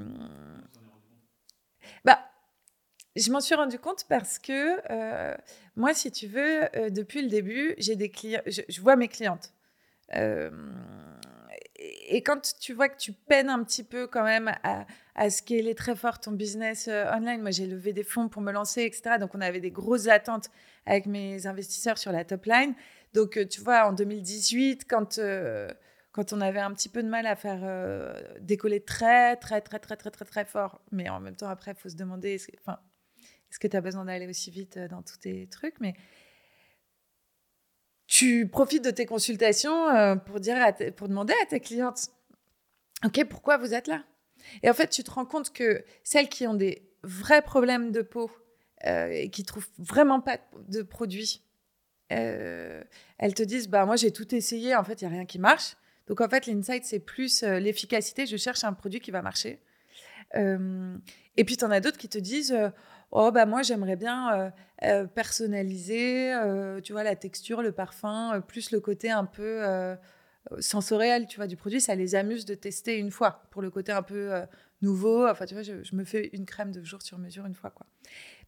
[2.05, 2.19] bah,
[3.15, 5.37] je m'en suis rendu compte parce que euh,
[5.75, 9.53] moi, si tu veux, euh, depuis le début, j'ai des clients, je, vois mes clientes.
[12.09, 15.75] Et quand tu vois que tu peines un petit peu quand même à, à scaler
[15.75, 17.41] très fort ton business euh, online.
[17.41, 19.17] Moi, j'ai levé des fonds pour me lancer, etc.
[19.19, 20.51] Donc, on avait des grosses attentes
[20.85, 22.75] avec mes investisseurs sur la top line.
[23.15, 25.69] Donc, euh, tu vois, en 2018, quand, euh,
[26.13, 27.63] quand on avait un petit peu de mal à faire
[28.41, 31.77] décoller très, très, très, très, très, très, très fort, mais en même temps, après, il
[31.77, 35.79] faut se demander, est-ce que, tu as besoin d'aller aussi vite dans tous tes trucs?
[35.81, 35.95] Mais
[38.17, 40.57] tu profites de tes consultations pour, dire
[40.97, 42.09] pour demander à tes clientes,
[43.05, 44.05] OK, pourquoi vous êtes là?
[44.63, 48.01] Et en fait, tu te rends compte que celles qui ont des vrais problèmes de
[48.01, 48.31] peau
[48.87, 51.43] euh, et qui trouvent vraiment pas de produits,
[52.11, 52.83] euh,
[53.19, 55.39] elles te disent bah moi j'ai tout essayé, en fait il y a rien qui
[55.39, 55.77] marche.
[56.07, 58.25] Donc en fait l'insight c'est plus euh, l'efficacité.
[58.25, 59.61] Je cherche un produit qui va marcher.
[60.35, 62.57] et puis tu en as d'autres qui te disent
[63.11, 64.53] oh bah moi j'aimerais bien
[65.15, 66.35] personnaliser,
[66.85, 69.63] tu vois la texture, le parfum, plus le côté un peu
[70.61, 73.93] sensoriel, tu vois, du produit, ça les amuse de tester une fois pour le côté
[73.93, 74.47] un peu euh,
[74.83, 75.27] nouveau.
[75.27, 77.87] Enfin, tu vois, je, me fais une crème de jour sur mesure une fois, quoi.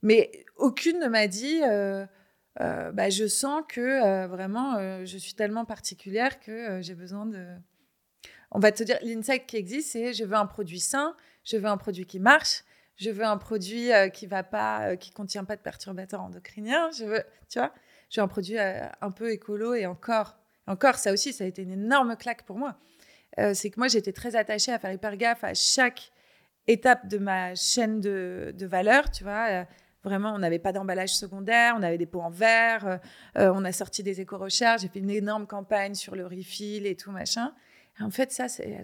[0.03, 2.07] Mais aucune ne m'a dit, euh,
[2.61, 7.47] euh, bah, je sens que vraiment, je suis tellement particulière que j'ai besoin de.
[8.51, 11.67] On va te dire, l'insight qui existe, c'est je veux un produit sain, je veux
[11.67, 12.63] un produit qui marche,
[12.99, 17.23] je veux un produit qui va pas, qui contient pas de perturbateurs endocriniens, je veux,
[17.49, 17.73] tu vois,
[18.11, 20.37] je veux un produit un peu écolo et encore
[20.69, 22.77] encore, ça aussi, ça a été une énorme claque pour moi.
[23.41, 26.13] Euh, c'est que moi, j'étais très attachée à faire hyper gaffe à chaque
[26.67, 29.49] étape de ma chaîne de, de valeur, tu vois.
[29.49, 29.65] Euh,
[30.05, 32.97] Vraiment, on n'avait pas d'emballage secondaire, on avait des pots en verre, euh,
[33.37, 36.95] euh, on a sorti des éco-recherches, j'ai fait une énorme campagne sur le refill et
[36.95, 37.53] tout machin.
[38.01, 38.81] en fait, ça, c'est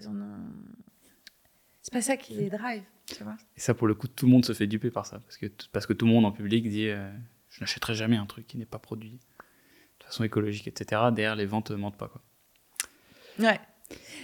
[1.81, 3.37] c'est pas ça qui les drive, tu vois.
[3.55, 5.47] Et ça, pour le coup, tout le monde se fait duper par ça, parce que,
[5.71, 7.11] parce que tout le monde en public dit euh,
[7.49, 9.19] je n'achèterai jamais un truc qui n'est pas produit
[9.99, 11.01] de façon écologique, etc.
[11.11, 12.21] Derrière, les ventes ne mentent pas, quoi.
[13.39, 13.59] Ouais.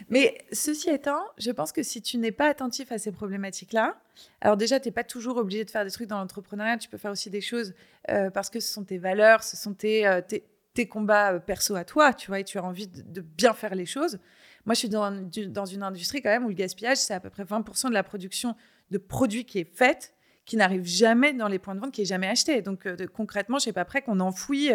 [0.10, 3.96] Mais ceci étant, je pense que si tu n'es pas attentif à ces problématiques-là,
[4.42, 6.98] alors déjà, tu n'es pas toujours obligé de faire des trucs dans l'entrepreneuriat, tu peux
[6.98, 7.74] faire aussi des choses
[8.10, 11.84] euh, parce que ce sont tes valeurs, ce sont tes, euh, tes, combats perso à
[11.84, 14.20] toi, tu vois, et tu as envie de, bien faire les choses.
[14.66, 17.30] Moi, je suis dans, dans, une industrie quand même où le gaspillage, c'est à peu
[17.30, 18.56] près 20% de la production
[18.92, 22.06] de produits qui est faite qui n'arrive jamais dans les points de vente, qui est
[22.06, 22.62] jamais acheté.
[22.62, 24.72] Donc concrètement, je sais pas prêt qu'on enfouit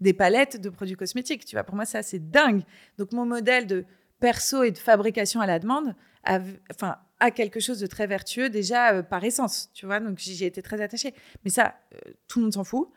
[0.00, 1.44] des palettes de produits cosmétiques.
[1.44, 2.62] Tu vois, pour moi, ça c'est dingue.
[2.98, 3.84] Donc mon modèle de
[4.20, 8.48] perso et de fabrication à la demande a, enfin, a quelque chose de très vertueux
[8.48, 10.00] déjà euh, par essence, tu vois.
[10.00, 11.14] Donc j'ai été très attachée.
[11.44, 12.88] Mais ça, euh, tout le monde s'en fout.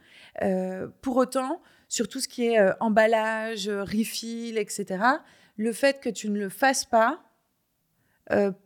[0.42, 5.04] Euh, pour autant, sur tout ce qui est emballage, refill, etc.,
[5.56, 7.24] le fait que tu ne le fasses pas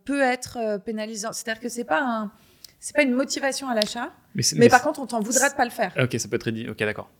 [0.04, 1.32] peut être pénalisant.
[1.32, 2.32] C'est-à-dire que c'est pas un,
[2.82, 4.12] c'est pas une motivation à l'achat.
[4.56, 5.94] Mais, par contre, on t'en voudra de pas le faire.
[5.96, 6.68] Ok, ça peut être dit.
[6.68, 7.10] Ok, d'accord.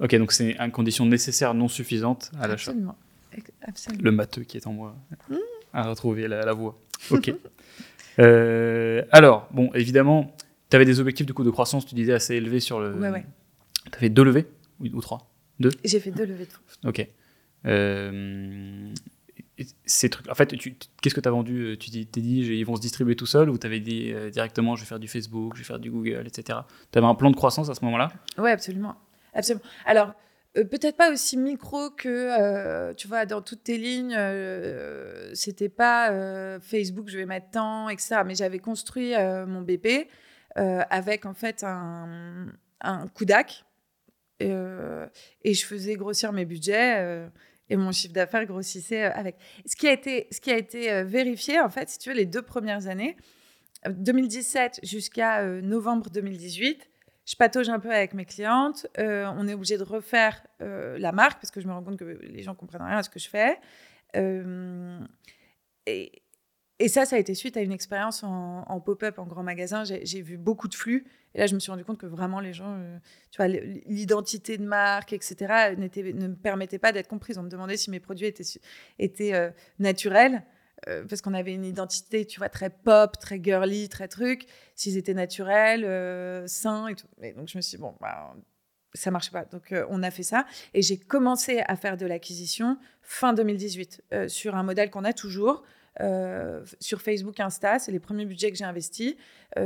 [0.00, 2.72] Ok, donc c'est une condition nécessaire non suffisante à l'achat.
[3.62, 4.02] Absolument.
[4.02, 4.96] Le matheux qui est en moi
[5.72, 6.78] a retrouvé la, voie.
[7.10, 7.32] Ok.
[8.18, 10.34] Euh, alors, bon, évidemment,
[10.70, 12.94] tu avais des objectifs du coup de croissance, tu disais, assez élevés sur le.
[12.94, 13.24] Ouais, ouais.
[13.92, 14.46] Tu as fait deux levées
[14.80, 15.30] ou, trois?
[15.60, 15.70] Deux?
[15.84, 16.88] J'ai fait deux levées de fonds.
[16.88, 17.06] Ok.
[17.66, 18.92] Euh,
[19.84, 20.54] ces trucs, en fait,
[21.02, 23.58] qu'est-ce que tu as vendu Tu t'es dit, ils vont se distribuer tout seuls ou
[23.58, 26.24] tu avais dit euh, directement, je vais faire du Facebook, je vais faire du Google,
[26.26, 26.60] etc.
[26.92, 28.10] Tu avais un plan de croissance à ce moment-là?
[28.38, 28.96] Oui, absolument.
[29.34, 29.64] absolument.
[29.86, 30.14] Alors,
[30.56, 35.68] euh, peut-être pas aussi micro que, euh, tu vois, dans toutes tes lignes, euh, c'était
[35.68, 38.22] pas Facebook, je vais mettre tant, etc.
[38.24, 39.14] Mais j'avais construit
[39.46, 40.08] mon BP
[40.56, 42.46] avec en fait un,
[42.80, 43.64] un Kudak
[44.40, 47.28] et je faisais grossir mes budgets
[47.70, 49.36] et mon chiffre d'affaires grossissait avec.
[49.66, 53.16] Ce qui a été, été vérifié, en fait, si tu veux, les deux premières années,
[53.88, 56.88] 2017 jusqu'à novembre 2018,
[57.28, 58.86] je patauge un peu avec mes clientes.
[58.98, 61.98] Euh, on est obligé de refaire euh, la marque parce que je me rends compte
[61.98, 63.58] que les gens comprennent rien à ce que je fais.
[64.16, 64.98] Euh,
[65.86, 66.22] et,
[66.78, 69.84] et, ça, ça a été suite à une expérience en, pop-up, en grand magasin.
[69.84, 71.06] J'ai vu beaucoup de flux.
[71.34, 72.78] Et là, je me suis rendu compte que vraiment, les gens,
[73.30, 77.38] tu vois, l'identité de marque, etc., ne me permettait pas d'être comprise.
[77.38, 78.44] On me demandait si mes produits étaient,
[78.98, 80.42] étaient naturels.
[80.86, 84.96] Euh, parce qu'on avait une identité, tu vois, très pop, très girly, très truc, s'ils
[84.96, 87.08] étaient naturels, euh, sains et tout.
[87.22, 88.34] Et donc, je me suis dit, bon, bah,
[88.94, 89.44] ça marche pas.
[89.44, 90.46] Donc, euh, on a fait ça.
[90.74, 95.64] Et j'ai commencé à faire de l'acquisition fin 2018 sur un modèle qu'on a toujours.
[96.80, 99.14] Sur Facebook, Insta, c'est les premiers budgets que j'ai investis.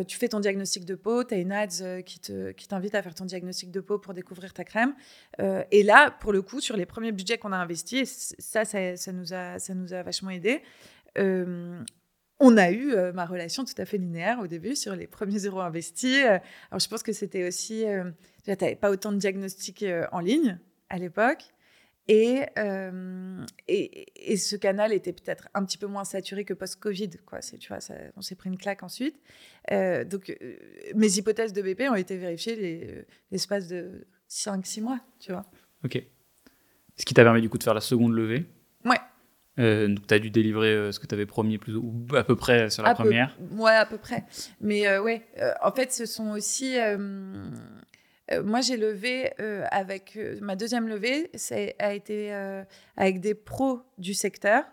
[0.09, 3.03] tu fais ton diagnostic de peau, tu as une ads qui, te, qui t'invite à
[3.03, 4.95] faire ton diagnostic de peau pour découvrir ta crème.
[5.39, 9.13] et là, pour le coup, sur les premiers budgets qu'on a investis, ça, ça, ça,
[9.13, 10.63] nous a, ça nous a vachement aidé
[12.43, 15.61] on a eu ma relation tout à fait linéaire au début sur les premiers euros
[15.61, 16.25] investis.
[16.25, 17.85] alors, je pense que c'était aussi.
[18.45, 21.53] tu n'avais pas autant de diagnostics en ligne à l'époque.
[22.09, 22.45] Et,
[23.69, 27.11] et, ce canal était peut-être un petit peu moins saturé que post-Covid.
[27.25, 27.41] Quoi.
[27.41, 27.79] Tu vois,
[28.17, 29.17] on s'est pris une claque ensuite.
[29.71, 30.37] donc,
[30.95, 35.01] mes hypothèses de BP ont été vérifiées l'espace de 5-6 mois.
[35.21, 35.45] Tu vois.
[35.85, 36.03] Ok.
[36.97, 38.45] Ce qui t'a permis du coup de faire la seconde levée.
[38.85, 38.99] Ouais.
[39.59, 42.25] Euh, donc, tu as dû délivrer euh, ce que tu avais promis plus ou à
[42.25, 44.25] peu près sur la première Ouais, à peu près.
[44.61, 45.23] Mais euh, ouais,
[45.63, 46.77] en fait, ce sont aussi.
[48.45, 49.33] Moi, j'ai levé
[49.71, 50.19] avec.
[50.41, 52.33] ma deuxième levée, ça a été
[52.97, 54.65] avec des pros du secteur.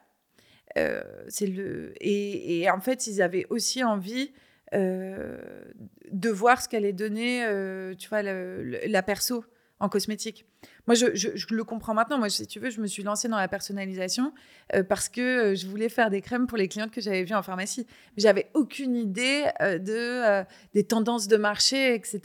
[0.75, 4.31] c'est le, et, et, en fait, ils avaient aussi envie
[4.73, 7.45] de voir ce qu'allait donner,
[7.97, 9.43] tu vois, la perso
[9.79, 10.45] en cosmétique.
[10.87, 11.05] Moi, je,
[11.53, 12.17] le comprends maintenant.
[12.17, 14.33] Moi, si tu veux, je me suis lancée dans la personnalisation
[14.75, 17.35] euh, parce que euh, je voulais faire des crèmes pour les clientes que j'avais vues
[17.35, 17.87] en pharmacie.
[18.17, 22.21] J'avais aucune idée euh, de, des tendances de marché, etc.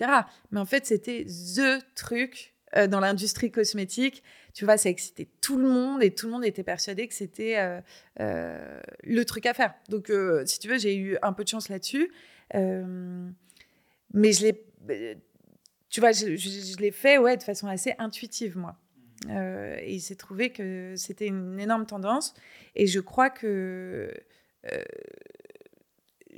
[0.50, 2.54] Mais en fait, c'était THE truc
[2.88, 4.24] dans l'industrie cosmétique.
[4.52, 7.56] Tu vois, ça excitait tout le monde et tout le monde était persuadé que c'était
[8.18, 9.74] le truc à faire.
[9.90, 10.10] Donc,
[10.44, 12.10] si tu veux, j'ai eu un peu de chance là-dessus.
[12.52, 14.64] mais je l'ai
[15.94, 18.74] tu vois, je, l'ai fait ouais, de façon assez intuitive, moi.
[19.28, 22.34] Euh, et il s'est trouvé que c'était une énorme tendance.
[22.74, 24.12] Et je crois que
[24.72, 24.82] euh,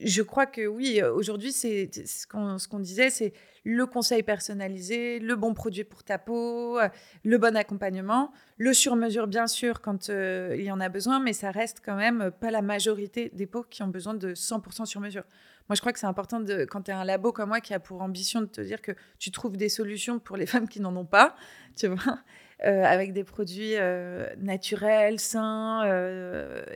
[0.03, 3.33] je crois que oui, aujourd'hui, c'est ce qu'on disait, c'est
[3.65, 6.79] le conseil personnalisé, le bon produit pour ta peau,
[7.25, 11.33] le bon accompagnement, le sur-mesure, bien sûr, quand euh, il y en a besoin, mais
[11.33, 15.25] ça reste quand même pas la majorité des peaux qui ont besoin de 100% sur-mesure.
[15.69, 17.75] Moi, je crois que c'est important, de, quand tu es un labo comme moi qui
[17.75, 20.81] a pour ambition de te dire que tu trouves des solutions pour les femmes qui
[20.81, 21.35] n'en ont pas,
[21.77, 22.19] tu vois,
[22.65, 25.85] euh, avec des produits euh, naturels, sains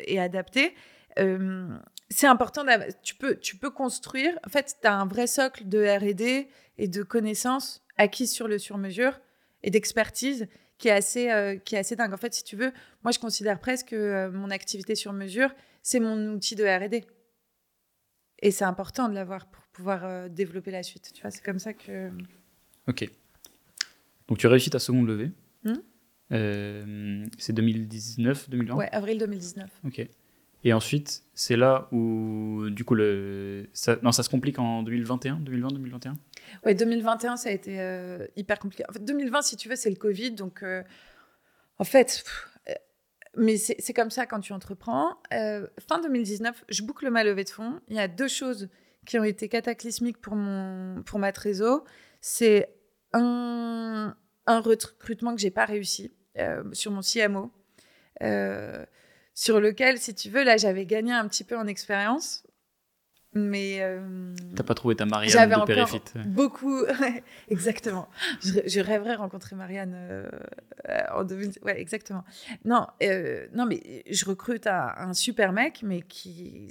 [0.07, 0.75] et adaptés
[2.11, 2.65] c'est important.
[3.03, 4.39] Tu peux, tu peux construire.
[4.45, 8.59] En fait, tu as un vrai socle de RD et de connaissances acquises sur le
[8.59, 9.21] sur-mesure
[9.63, 12.13] et d'expertise qui est assez euh, qui est assez dingue.
[12.13, 12.73] En fait, si tu veux,
[13.05, 17.05] moi je considère presque que euh, mon activité sur mesure, c'est mon outil de R&D.
[18.43, 21.13] Et c'est important de l'avoir pour pouvoir euh, développer la suite.
[21.15, 22.11] Tu vois, c'est comme ça que.
[22.89, 23.09] Ok.
[24.27, 25.31] Donc tu as réussi ta seconde levée.
[25.65, 27.27] Hmm?
[27.39, 28.75] C'est 2019, 2020.
[28.75, 29.69] Ouais, avril 2019.
[29.85, 30.09] Ok.
[30.63, 32.97] Et ensuite, c'est là où, du coup,
[33.73, 36.15] ça, non, ça se complique en 2021, 2020, 2021
[36.67, 38.85] Ouais, 2021, ça a été euh, hyper compliqué.
[38.89, 40.33] En fait, 2020, si tu veux, c'est le Covid.
[40.33, 40.83] Donc, euh,
[41.79, 42.25] en fait,
[42.69, 42.75] euh,
[43.37, 45.17] mais c'est comme ça quand tu entreprends.
[45.31, 47.81] fin 2019, je boucle ma levée de fonds.
[47.89, 48.69] Il y a deux choses
[49.07, 51.85] qui ont été cataclysmiques pour, mon, pour ma trésor.
[52.21, 52.69] C'est
[53.15, 54.15] un,
[54.47, 56.13] un recrutement que j'ai pas réussi
[56.73, 57.51] sur mon CMO
[59.35, 62.45] sur lequel, si tu veux, là, j'avais gagné un petit peu en expérience.
[63.33, 63.79] Mais.
[63.81, 66.85] Euh, T'as pas trouvé ta Marianne de Périfite Beaucoup,
[67.49, 68.09] exactement.
[68.43, 70.29] Je, rêverais rencontrer Marianne euh,
[71.15, 71.53] en 2000.
[71.63, 72.25] Ouais, exactement.
[72.65, 76.69] Non, euh, non, mais je recrute un, super mec, mais qui.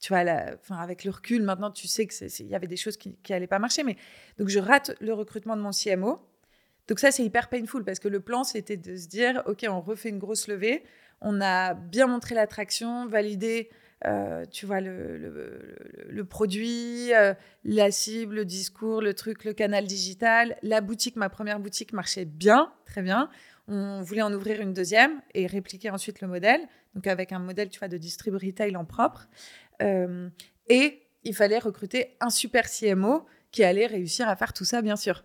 [0.00, 3.16] Tu vois, la, avec le recul, maintenant, tu sais qu'il y avait des choses qui
[3.28, 3.82] n'allaient pas marcher.
[3.82, 3.96] Mais
[4.38, 6.20] donc, je rate le recrutement de mon CMO.
[6.88, 9.80] Donc, ça, c'est hyper painful parce que le plan, c'était de se dire OK, on
[9.80, 10.84] refait une grosse levée
[11.24, 13.70] on a bien montré l'attraction, validé,
[14.04, 17.32] euh, tu vois, le, produit, euh,
[17.64, 20.56] la cible, le discours, le truc, le canal digital.
[20.62, 23.30] La boutique, ma première boutique marchait bien, très bien.
[23.66, 26.60] On voulait en ouvrir une deuxième et répliquer ensuite le modèle,
[26.94, 29.26] donc avec un modèle, tu vois, de distrib retail en propre.
[29.80, 30.28] Euh,
[30.68, 34.96] et il fallait recruter un super CMO qui allait réussir à faire tout ça, bien
[34.96, 35.24] sûr.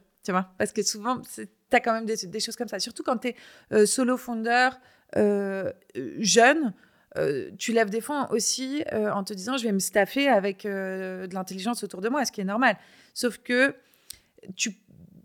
[0.58, 3.86] Parce que souvent, tu as quand même des, choses comme ça, surtout quand tu es
[3.86, 4.70] solo founder,
[5.16, 5.72] euh,
[6.20, 6.74] jeune,
[7.18, 10.66] euh, tu lèves des fonds aussi euh, en te disant je vais me staffer avec
[10.66, 12.78] de l'intelligence autour de moi, ce qui est normal.
[13.14, 13.76] Sauf que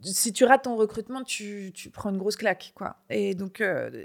[0.02, 2.72] si tu rates ton recrutement, tu, prends une grosse claque.
[2.74, 2.96] Quoi.
[3.10, 3.62] Et donc,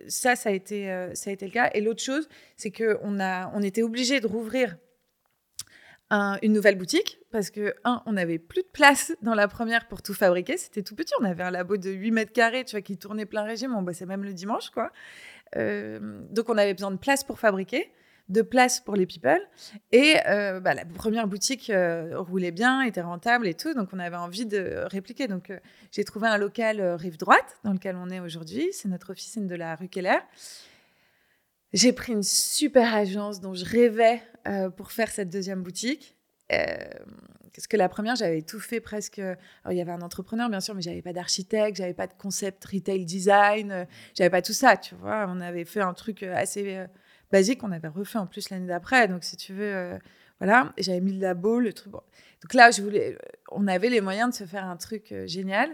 [0.08, 1.70] ça, ça a, été, ça a été le cas.
[1.74, 4.78] Et l'autre chose, c'est qu'on on était obligé de rouvrir
[6.12, 10.02] une nouvelle boutique parce que, un, on n'avait plus de place dans la première pour
[10.02, 10.58] tout fabriquer.
[10.58, 11.14] C'était tout petit.
[11.22, 13.76] On avait un labo de 8 mètres carrés, tu vois, qui tournait plein régime.
[13.76, 14.92] On bossait même le dimanche, quoi.
[15.56, 17.92] Euh, donc, on avait besoin de place pour fabriquer,
[18.30, 19.40] de place pour les people.
[19.92, 23.74] Et euh, bah, la première boutique euh, roulait bien, était rentable et tout.
[23.74, 25.28] Donc, on avait envie de répliquer.
[25.28, 25.52] Donc,
[25.92, 28.70] j'ai trouvé un local rive droite dans lequel on est aujourd'hui.
[28.72, 30.20] C'est notre officine de la rue Keller.
[31.72, 34.24] J'ai pris une super agence dont je rêvais
[34.78, 36.18] pour faire cette deuxième boutique.
[36.48, 39.20] parce que la première, j'avais tout fait presque.
[39.20, 39.38] Alors,
[39.72, 42.64] il y avait un entrepreneur, bien sûr, mais j'avais pas d'architecte, j'avais pas de concept
[42.66, 45.26] retail design, j'avais pas tout ça, tu vois.
[45.30, 46.86] On avait fait un truc assez
[47.32, 49.08] basique, on avait refait en plus l'année d'après.
[49.08, 50.00] Donc, si tu veux,
[50.40, 50.74] voilà.
[50.78, 51.94] J'avais mis le labo, le truc.
[51.94, 53.18] Donc là, je voulais,
[53.52, 55.70] on avait les moyens de se faire un truc génial.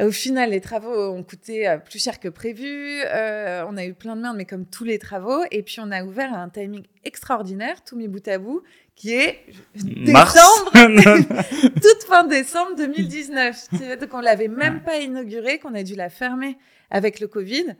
[0.00, 3.02] Au final, les travaux ont coûté euh, plus cher que prévu.
[3.04, 5.44] Euh, on a eu plein de merde, mais comme tous les travaux.
[5.52, 8.62] Et puis, on a ouvert à un timing extraordinaire, tout mis bout à bout,
[8.96, 9.44] qui est
[9.76, 10.72] décembre,
[11.74, 14.00] toute fin décembre 2019.
[14.00, 16.58] Donc, on l'avait même pas inauguré, qu'on a dû la fermer
[16.90, 17.76] avec le Covid.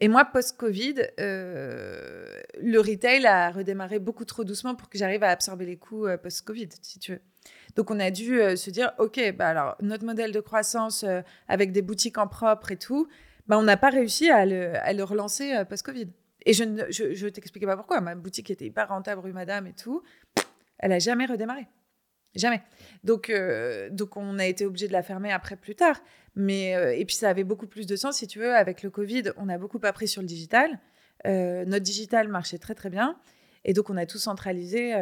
[0.00, 2.24] Et moi, post-Covid, euh,
[2.62, 6.68] le retail a redémarré beaucoup trop doucement pour que j'arrive à absorber les coûts post-Covid,
[6.80, 7.20] si tu veux.
[7.76, 11.20] Donc on a dû euh, se dire, ok, bah alors notre modèle de croissance euh,
[11.48, 13.08] avec des boutiques en propre et tout,
[13.46, 16.08] bah, on n'a pas réussi à le, relancer euh, post-Covid.
[16.46, 18.00] Et je ne je, t'expliquais pas pourquoi.
[18.00, 20.02] Ma boutique était hyper rentable rue Madame et tout.
[20.78, 21.66] Elle a jamais redémarré.
[22.34, 22.62] Jamais.
[23.04, 23.32] Donc,
[23.90, 26.00] donc on a été obligé de la fermer après plus tard.
[26.36, 28.54] Mais, et puis ça avait beaucoup plus de sens, si tu veux.
[28.54, 30.78] Avec le Covid, on a beaucoup appris sur le digital.
[31.24, 33.18] notre digital marchait très très bien.
[33.64, 34.94] Et donc on a tout centralisé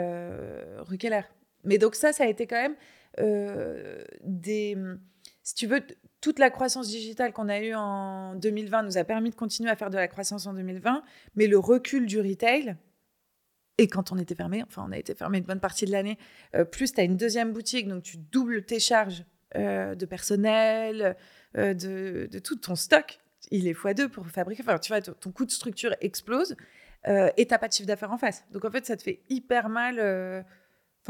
[0.78, 1.22] rue Keller.
[1.66, 2.76] Mais donc ça, ça a été quand même
[3.20, 4.78] euh, des...
[5.42, 5.80] Si tu veux,
[6.20, 9.76] toute la croissance digitale qu'on a eue en 2020 nous a permis de continuer à
[9.76, 11.02] faire de la croissance en 2020,
[11.34, 12.76] mais le recul du retail,
[13.78, 16.18] et quand on était fermé, enfin on a été fermé une bonne partie de l'année,
[16.54, 21.16] euh, plus tu as une deuxième boutique, donc tu doubles tes charges euh, de personnel,
[21.54, 23.20] de, tout ton stock,
[23.52, 26.56] il est x2 pour fabriquer, enfin tu vois, ton coût de structure explose.
[27.06, 28.44] et t'as pas de chiffre d'affaires en face.
[28.50, 30.44] Donc en fait, ça te fait hyper mal.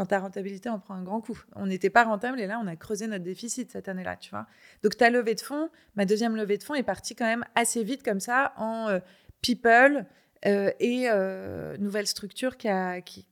[0.04, 1.40] Ta rentabilité en prend un grand coup.
[1.54, 4.46] On n'était pas rentable et là, on a creusé notre déficit cette année-là, tu vois.
[4.82, 7.82] Donc, ta levée de fonds, ma deuxième levée de fonds est partie quand même assez
[7.82, 8.98] vite comme ça en euh,
[9.40, 10.04] people
[10.44, 13.26] euh, et euh, nouvelle structure qui a, qui,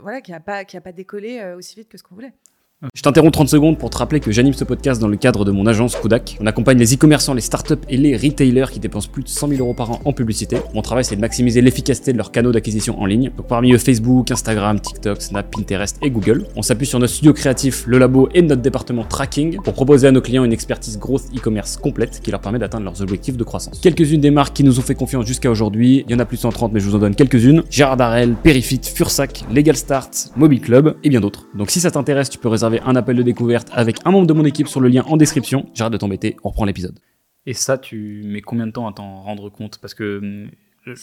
[0.00, 2.32] voilà, qui a pas, qui a pas décollé aussi vite que ce qu'on voulait.
[2.94, 5.52] Je t'interromps 30 secondes pour te rappeler que j'anime ce podcast dans le cadre de
[5.52, 6.36] mon agence Kudak.
[6.40, 9.60] On accompagne les e-commerçants, les startups et les retailers qui dépensent plus de 100 000
[9.60, 10.56] euros par an en publicité.
[10.74, 13.30] Mon travail, c'est de maximiser l'efficacité de leurs canaux d'acquisition en ligne.
[13.36, 16.44] Donc parmi eux, Facebook, Instagram, TikTok, Snap, Pinterest et Google.
[16.56, 20.10] On s'appuie sur notre studio créatif, le labo et notre département tracking pour proposer à
[20.10, 23.78] nos clients une expertise growth e-commerce complète qui leur permet d'atteindre leurs objectifs de croissance.
[23.78, 26.04] Quelques-unes des marques qui nous ont fait confiance jusqu'à aujourd'hui.
[26.08, 27.62] Il y en a plus de 130, mais je vous en donne quelques-unes.
[27.70, 31.46] Gérard Darrel, Perifit, Fursac, Legal Start, Mobile Club et bien d'autres.
[31.54, 34.32] Donc si ça t'intéresse, tu peux réserver un appel de découverte avec un membre de
[34.32, 35.68] mon équipe sur le lien en description.
[35.74, 36.98] J'arrête de t'embêter, on reprend l'épisode.
[37.46, 39.78] Et ça, tu mets combien de temps à t'en rendre compte?
[39.78, 40.50] Parce que hum,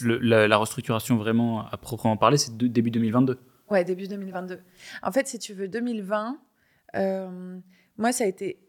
[0.02, 3.38] le- la, la restructuration vraiment à proprement parler, c'est début 2022.
[3.70, 4.60] Ouais, début 2022.
[5.04, 6.40] En fait, si tu veux, 2020,
[6.96, 7.60] euh,
[7.98, 8.60] moi, ça a été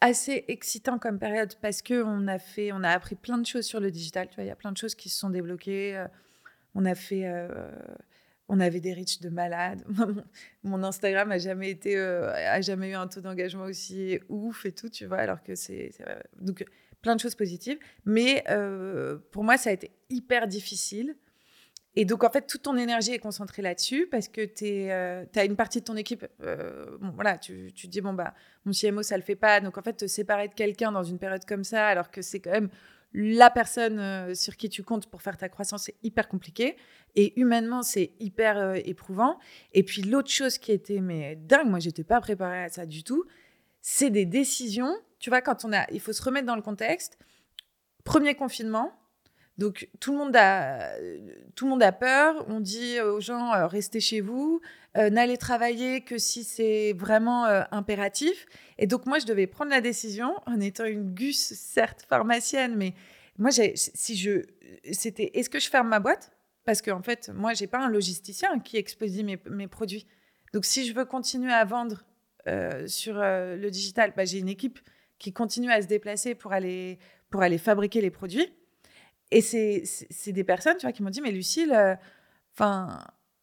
[0.00, 3.64] assez excitant comme période parce que on a fait, on a appris plein de choses
[3.64, 4.28] sur le digital.
[4.28, 5.96] Tu vois, il y a plein de choses qui se sont débloquées.
[5.96, 6.06] euh,
[6.74, 7.48] On a fait, euh,
[8.48, 9.84] on avait des reach de malades.
[10.62, 14.72] Mon- Instagram a jamais été, euh, a jamais eu un taux d'engagement aussi ouf et
[14.72, 15.18] tout, tu vois.
[15.18, 15.90] Alors que c'est,
[16.40, 16.64] donc
[17.04, 17.78] plein de choses positives.
[18.04, 21.14] Mais euh, pour moi, ça a été hyper difficile.
[21.96, 25.54] Et donc, en fait, toute ton énergie est concentrée là-dessus parce que tu as une
[25.54, 26.26] partie de ton équipe.
[26.42, 28.34] euh, voilà, tu, tu te dis, bon, bah,
[28.64, 29.60] mon CMO, ça le fait pas.
[29.60, 32.40] Donc, en fait, te séparer de quelqu'un dans une période comme ça, alors que c'est
[32.40, 32.68] quand même
[33.14, 36.76] la personne euh, sur qui tu comptes pour faire ta croissance, c'est hyper compliqué.
[37.14, 39.38] Et humainement, c'est hyper euh, éprouvant.
[39.72, 43.04] Et puis, l'autre chose qui était mais dingue, moi, j'étais pas préparée à ça du
[43.04, 43.24] tout,
[43.80, 44.96] c'est des décisions.
[45.20, 45.86] Tu vois, quand on a.
[45.92, 47.16] Il faut se remettre dans le contexte.
[48.02, 48.92] Premier confinement.
[49.56, 50.90] Donc tout le monde a
[51.54, 52.44] tout le monde a peur.
[52.48, 54.60] On dit aux gens euh, restez chez vous,
[54.96, 58.46] euh, n'allez travailler que si c'est vraiment euh, impératif.
[58.78, 62.94] Et donc moi je devais prendre la décision en étant une gus certes pharmacienne, mais
[63.38, 64.42] moi si je
[64.92, 66.32] c'était est-ce que je ferme ma boîte?
[66.64, 70.06] Parce qu'en fait moi j'ai pas un logisticien qui expédie mes, mes produits.
[70.52, 72.04] Donc si je veux continuer à vendre
[72.86, 74.78] sur le digital, bah, j'ai une équipe
[75.18, 76.98] qui continue à se déplacer pour aller
[77.30, 78.52] pour aller fabriquer les produits.
[79.34, 81.98] Et c'est des personnes, tu vois, qui m'ont dit, mais Lucille,
[82.54, 82.98] enfin,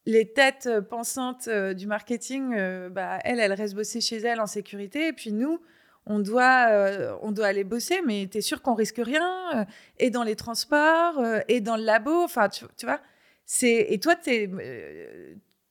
[0.05, 4.41] les têtes euh, pensantes euh, du marketing, euh, bah, elles, elles restent bosser chez elles
[4.41, 5.07] en sécurité.
[5.07, 5.59] Et puis nous,
[6.05, 9.65] on doit, euh, on doit aller bosser, mais tu es sûr qu'on risque rien, euh,
[9.99, 12.99] et dans les transports, euh, et dans le labo, enfin, tu, vois.
[13.45, 14.49] c'est Et toi, tu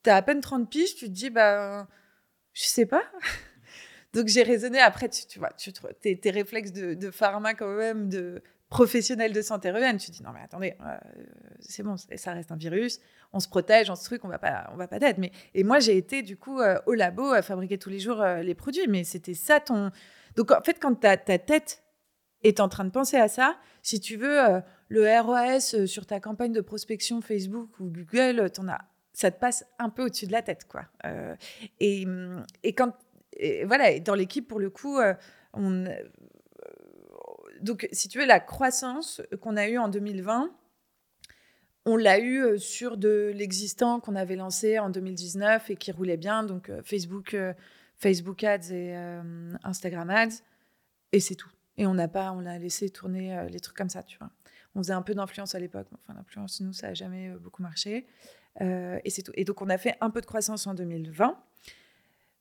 [0.07, 1.89] as à peine 30 piges, tu te dis, bah,
[2.53, 3.03] je sais pas.
[4.13, 5.51] Donc j'ai raisonné après, tu, tu vois,
[6.01, 9.99] tes, tes réflexes de, de pharma quand même, de professionnel de santé reviennent.
[9.99, 10.97] Tu dis non mais attendez, euh,
[11.59, 13.01] c'est bon, ça reste un virus,
[13.33, 15.19] on se protège, on se truc, on va pas, on va pas d'être.
[15.19, 18.23] Mais et moi j'ai été du coup euh, au labo à fabriquer tous les jours
[18.23, 19.91] euh, les produits, mais c'était ça ton.
[20.37, 21.83] Donc en fait quand ta, tête
[22.43, 24.39] est en train de penser à ça, si tu veux
[24.89, 28.81] le euh, sur ta campagne de prospection Facebook ou Google, t'en as,
[29.13, 30.83] ça te passe un peu au-dessus de la tête quoi.
[31.81, 32.07] Et,
[32.63, 32.95] et quand
[33.65, 34.99] voilà, dans l'équipe, pour le coup,
[35.55, 35.85] on,
[37.61, 40.51] donc, si tu veux, la croissance qu'on a eue en 2020,
[41.87, 46.43] on l'a eue sur de l'existant qu'on avait lancé en 2019 et qui roulait bien,
[46.43, 47.55] donc euh, Facebook, euh,
[47.97, 50.43] Facebook Ads et euh, Instagram Ads,
[51.13, 51.51] et c'est tout.
[51.77, 54.31] Et on n'a pas, on a laissé tourner euh, les trucs comme ça, tu vois.
[54.75, 57.63] On faisait un peu d'influence à l'époque, enfin l'influence, nous, ça n'a jamais euh, beaucoup
[57.63, 58.07] marché,
[58.61, 59.33] euh, et c'est tout.
[59.35, 61.39] Et donc, on a fait un peu de croissance en 2020.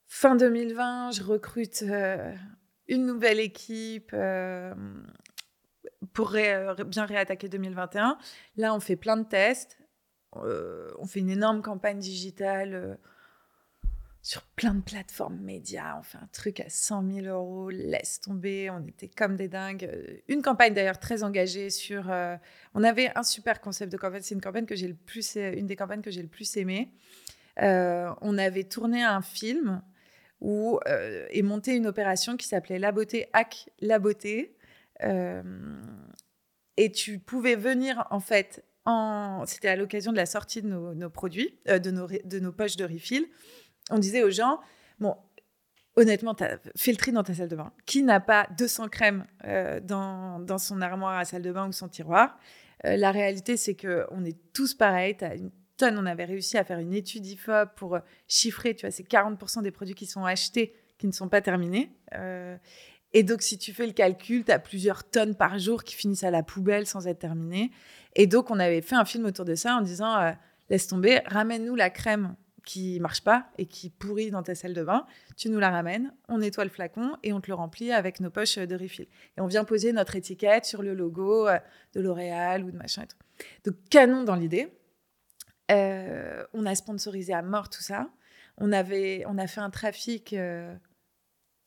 [0.07, 2.33] Fin 2020, je recrute euh,
[2.89, 4.73] une nouvelle équipe euh,
[6.13, 8.17] pour ré bien réattaquer 2021.
[8.57, 9.79] Là, on fait plein de tests.
[10.35, 12.95] Euh, on fait une énorme campagne digitale euh,
[14.21, 15.97] sur plein de plateformes médias.
[15.97, 17.69] On fait un truc à 100 000 euros.
[17.69, 18.69] Laisse tomber.
[18.69, 19.89] On était comme des dingues.
[20.27, 22.11] Une campagne d'ailleurs très engagée sur.
[22.11, 22.35] Euh,
[22.73, 24.21] on avait un super concept de campagne.
[24.21, 26.91] C'est une campagne que j'ai le plus, une des campagnes que j'ai le plus aimé.
[27.57, 29.81] on avait tourné un film
[30.41, 34.55] où euh, est montée une opération qui s'appelait La beauté hack la beauté.
[35.03, 35.41] Euh,
[36.77, 39.43] et tu pouvais venir en fait, en...
[39.45, 42.77] c'était à l'occasion de la sortie de nos, produits, euh, de, nos, de nos poches
[42.77, 43.25] de refill.
[43.91, 44.59] On disait aux gens,
[44.99, 45.15] bon,
[45.95, 46.35] honnêtement,
[46.75, 47.73] fais le tri dans ta salle de bain.
[47.85, 51.71] Qui n'a pas 200 crèmes euh, dans, dans, son armoire à salle de bain ou
[51.71, 52.37] son tiroir?
[52.85, 55.17] La réalité, c'est qu'on est tous pareils.
[55.17, 55.51] Tu as une
[55.81, 59.71] On avait réussi à faire une étude IFOP pour chiffrer, tu vois, c'est 40% des
[59.71, 61.91] produits qui sont achetés qui ne sont pas terminés.
[62.13, 62.57] Euh,
[63.13, 66.23] Et donc, si tu fais le calcul, tu as plusieurs tonnes par jour qui finissent
[66.23, 67.71] à la poubelle sans être terminées.
[68.15, 70.31] Et donc, on avait fait un film autour de ça en disant euh,
[70.69, 74.83] laisse tomber, ramène-nous la crème qui marche pas et qui pourrit dans ta salle de
[74.83, 75.07] bain,
[75.37, 78.29] tu nous la ramènes, on nettoie le flacon et on te le remplit avec nos
[78.29, 79.07] poches de refill.
[79.37, 81.57] Et on vient poser notre étiquette sur le logo euh,
[81.93, 83.05] de L'Oréal ou de machin.
[83.65, 84.67] Donc canon dans l'idée.
[85.71, 88.09] Euh, on a sponsorisé à mort tout ça.
[88.57, 90.75] On, avait, on a fait un trafic euh,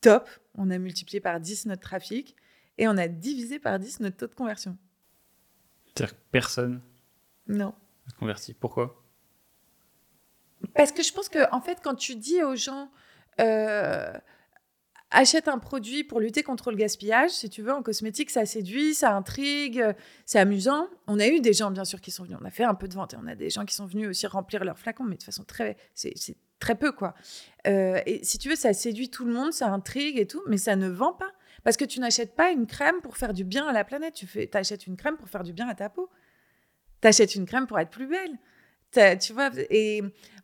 [0.01, 0.29] top.
[0.55, 2.35] On a multiplié par 10 notre trafic
[2.77, 4.77] et on a divisé par 10 notre taux de conversion.
[5.85, 6.81] C'est-à-dire que personne
[7.47, 7.73] Non.
[8.19, 8.53] converti.
[8.53, 9.03] Pourquoi?
[10.75, 12.89] Parce que je pense que, en fait, quand tu dis aux gens
[13.39, 14.13] euh,
[15.13, 18.93] achète un produit pour lutter contre le gaspillage, si tu veux, en cosmétique, ça séduit,
[18.93, 19.83] ça intrigue,
[20.25, 20.87] c'est amusant.
[21.07, 22.37] On a eu des gens, bien sûr, qui sont venus.
[22.41, 24.09] On a fait un peu de vente et on a des gens qui sont venus
[24.09, 25.77] aussi remplir leurs flacons, mais de façon très.
[25.93, 27.13] C'est très peu, quoi.
[27.67, 30.57] Euh, et si tu veux, ça séduit tout le monde, ça intrigue et tout, mais
[30.57, 31.31] ça ne vend pas.
[31.63, 34.27] Parce que tu n'achètes pas une crème pour faire du bien à la planète, tu
[34.27, 36.09] fais, achètes une crème pour faire du bien à ta peau.
[37.01, 38.37] Tu achètes une crème pour être plus belle.
[39.19, 40.03] Tu vois, et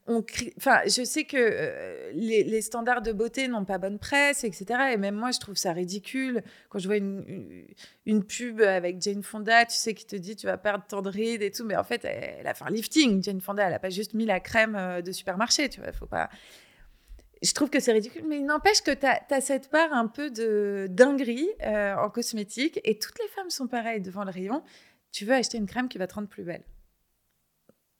[0.09, 4.65] enfin, je sais que euh, les, standards de beauté n'ont pas bonne presse, etc.
[4.93, 7.65] Et même moi, je trouve ça ridicule quand je vois une,
[8.05, 11.09] une, pub avec Jane Fonda, tu sais, qui te dit tu vas perdre tant de
[11.09, 11.63] rides et tout.
[11.63, 13.23] Mais en fait, elle, a fait un lifting.
[13.23, 15.93] Jane Fonda, elle n'a pas juste mis la crème euh, de supermarché, tu vois.
[15.93, 16.29] Faut pas.
[17.41, 20.29] Je trouve que c'est ridicule, mais il n'empêche que tu as, cette part un peu
[20.29, 24.61] de dinguerie euh, en cosmétique et toutes les femmes sont pareilles devant le rayon.
[25.11, 26.63] Tu veux acheter une crème qui va te rendre plus belle.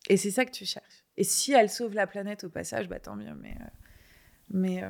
[0.10, 0.99] Et c'est ça que tu cherches.
[1.20, 3.36] Et si elle sauve la planète au passage, bah tant mieux.
[3.42, 3.66] Mais, euh,
[4.52, 4.90] mais euh,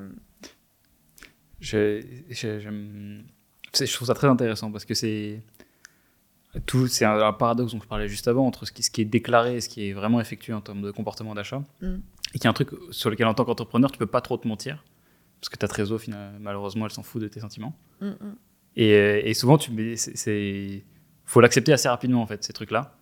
[1.60, 5.42] je, je, je, trouve ça très intéressant parce que c'est
[6.68, 9.06] tout, c'est un, paradoxe dont je parlais juste avant entre ce qui, ce qui, est
[9.06, 11.64] déclaré et ce qui est vraiment effectué en termes de comportement d'achat.
[11.82, 11.96] Mm.
[12.36, 14.48] Et qui est un truc sur lequel, en tant qu'entrepreneur, tu peux pas trop te
[14.48, 14.86] mentir
[15.42, 16.00] parce que ta trésor,
[16.40, 17.76] malheureusement, elle s'en fout de tes sentiments.
[18.02, 18.36] Mm, mm.
[18.76, 20.84] Et, et, souvent, tu, c'est,
[21.26, 22.99] faut l'accepter assez rapidement en fait ces trucs-là.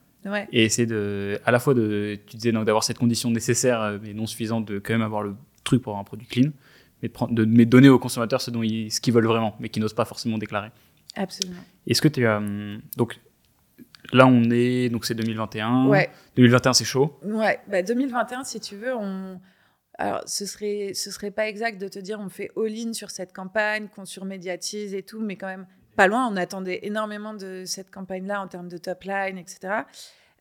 [0.52, 4.14] Et essayer de, à la fois de, tu disais d'avoir cette condition nécessaire euh, mais
[4.14, 6.52] non suffisante de quand même avoir le truc pour avoir un produit clean,
[7.02, 9.70] mais de, prendre, de, donner aux consommateurs ce dont ils, ce qu'ils veulent vraiment, mais
[9.70, 10.70] qui n'osent pas forcément déclarer.
[11.16, 11.62] Absolument.
[11.88, 13.20] Est-ce que tu as euh, donc
[14.14, 15.88] là on est donc c'est 2021.
[15.88, 16.10] Ouais.
[16.36, 17.20] 2021 c'est chaud.
[17.24, 17.60] Ouais.
[17.70, 19.40] Bah 2021 si tu veux on
[20.00, 23.34] alors, ce serait, ce serait pas exact de te dire on fait all-in sur cette
[23.34, 25.66] campagne, qu'on surmédiatise et tout, mais quand même
[25.98, 26.30] pas loin.
[26.32, 29.84] On attendait énormément de cette campagne-là en termes de top line, etc.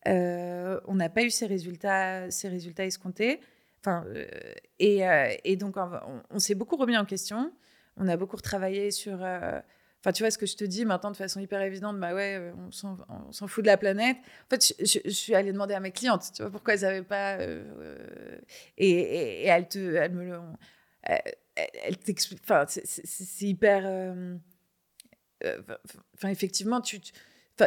[0.06, 3.40] Euh, on n'a pas eu ces résultats, ces résultats escomptés.
[3.80, 4.26] Enfin, euh,
[4.78, 5.76] et, euh, et, donc,
[6.30, 7.52] on, s'est beaucoup remis en question.
[7.96, 9.14] On a beaucoup retravaillé sur.
[9.14, 12.52] Enfin, tu vois ce que je te dis maintenant de façon hyper évidente, bah ouais,
[12.56, 12.70] on
[13.32, 14.18] s'en fout de la planète.
[14.18, 17.38] En fait, je, suis allée demander à mes clientes, tu vois, pourquoi elles n'avaient pas.
[17.40, 20.38] et, et, elles, te, elles me le.
[22.44, 24.14] Enfin, c'est hyper.
[26.14, 27.00] Enfin, effectivement, tu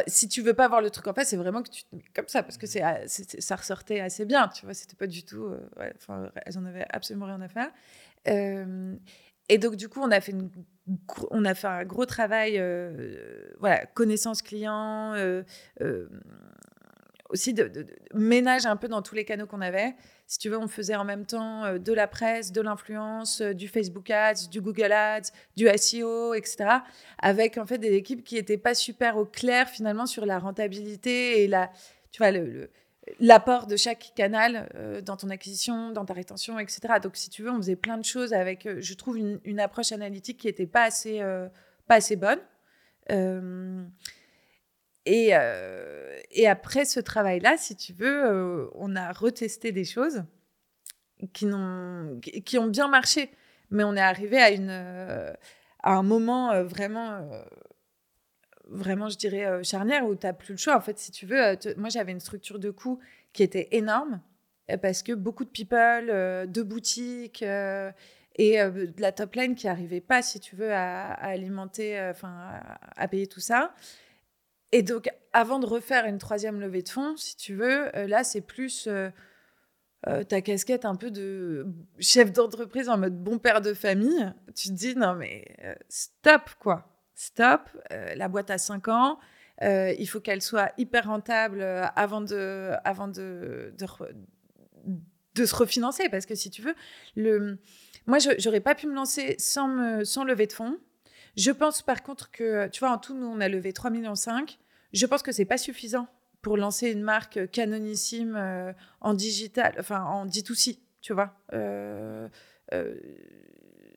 [0.06, 2.04] si tu veux pas voir le truc en face, c'est vraiment que tu te mets
[2.14, 4.74] comme ça parce que c'est, ça ressortait assez bien, tu vois.
[4.74, 5.44] C'était pas du tout.
[5.44, 5.58] Euh,
[5.96, 7.70] enfin, elles en avaient absolument rien à faire.
[8.28, 8.94] Euh,
[9.48, 10.50] et donc, du coup, on a fait, une,
[11.30, 15.14] on a fait un gros travail, euh, voilà, connaissance client,
[17.30, 19.94] aussi de, ménage un peu dans tous les canaux qu'on avait.
[20.26, 23.54] Si tu veux, on faisait en même temps euh, de la presse, de l'influence, euh,
[23.54, 26.66] du Facebook Ads, du Google Ads, du SEO, etc.
[27.18, 31.42] Avec en fait des équipes qui n'étaient pas super au clair finalement sur la rentabilité
[31.42, 31.70] et la,
[32.12, 32.70] tu vois, le,
[33.18, 36.80] l'apport de chaque canal euh, dans ton acquisition, dans ta rétention, etc.
[37.02, 40.38] Donc, si tu veux, on faisait plein de choses avec, je trouve, une, approche analytique
[40.38, 40.88] qui n'était pas,
[41.86, 42.40] pas assez bonne.
[45.06, 50.24] Et, euh, et après ce travail-là, si tu veux, euh, on a retesté des choses
[51.32, 53.30] qui, ont, qui ont bien marché.
[53.70, 55.32] Mais on est arrivé à, une, euh,
[55.82, 57.28] à un moment vraiment,
[58.66, 60.76] vraiment, je dirais, charnière où tu n'as plus le choix.
[60.76, 62.98] En fait, si tu veux, moi, j'avais une structure de coûts
[63.32, 64.20] qui était énorme
[64.82, 70.20] parce que beaucoup de people, de boutiques et de la top line qui n'arrivaient pas,
[70.20, 72.60] si tu veux, à, alimenter, enfin,
[72.96, 73.72] à, payer tout ça.
[74.72, 78.22] Et donc, avant de refaire une troisième levée de fonds, si tu veux, euh, là,
[78.22, 79.10] c'est plus euh,
[80.06, 81.66] euh, ta casquette un peu de
[81.98, 84.32] chef d'entreprise en mode bon père de famille.
[84.54, 85.44] Tu te dis, non, mais
[85.88, 86.86] stop, quoi.
[87.14, 87.68] Stop.
[87.90, 89.18] la boîte a 5 ans.
[89.60, 91.62] il faut qu'elle soit hyper rentable
[91.96, 93.74] avant de, avant de,
[95.34, 96.08] de, se refinancer.
[96.08, 96.74] Parce que si tu veux,
[97.16, 97.58] le...
[98.06, 100.78] moi, je n'aurais pas pu me lancer sans, me, sans lever de fonds.
[101.40, 104.14] Je pense par contre que, tu vois, en tout, nous, on a levé 3,5 millions.
[104.92, 106.06] Je pense que c'est pas suffisant
[106.42, 111.32] pour lancer une marque canonissime euh, en digital, enfin en D2C, tu vois.
[111.54, 112.28] Euh,
[112.74, 112.94] euh,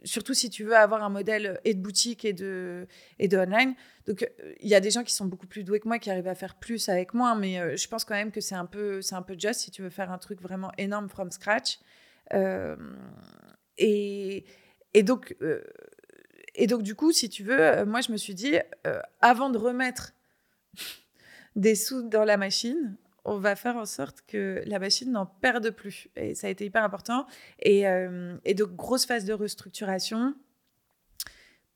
[0.06, 2.88] surtout si tu veux avoir un modèle et de boutique et de,
[3.20, 3.76] et de online.
[4.08, 4.26] Donc,
[4.62, 6.36] il y a des gens qui sont beaucoup plus doués que moi, qui arrivent à
[6.36, 9.34] faire plus avec moins, mais je pense quand même que c'est un, peu, un peu
[9.38, 11.80] juste si tu veux faire un truc vraiment énorme from scratch.
[13.78, 14.46] et,
[14.94, 15.36] et, donc,
[16.56, 18.56] et donc, du coup, si tu veux, moi, je me suis dit,
[19.22, 20.14] avant de remettre
[21.56, 22.95] des sous dans la machine,
[23.26, 26.08] on va faire en sorte que la machine n'en perde plus.
[26.16, 27.26] Et ça a été hyper important.
[27.60, 30.36] Et, euh, donc, grosse phase de restructuration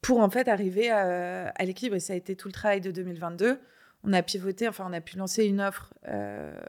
[0.01, 1.95] pour en fait arriver à, l'équilibre.
[1.95, 3.59] Et ça a été tout le travail de 2022.
[4.03, 6.59] On a pivoté, enfin, on a pu lancer une offre euh,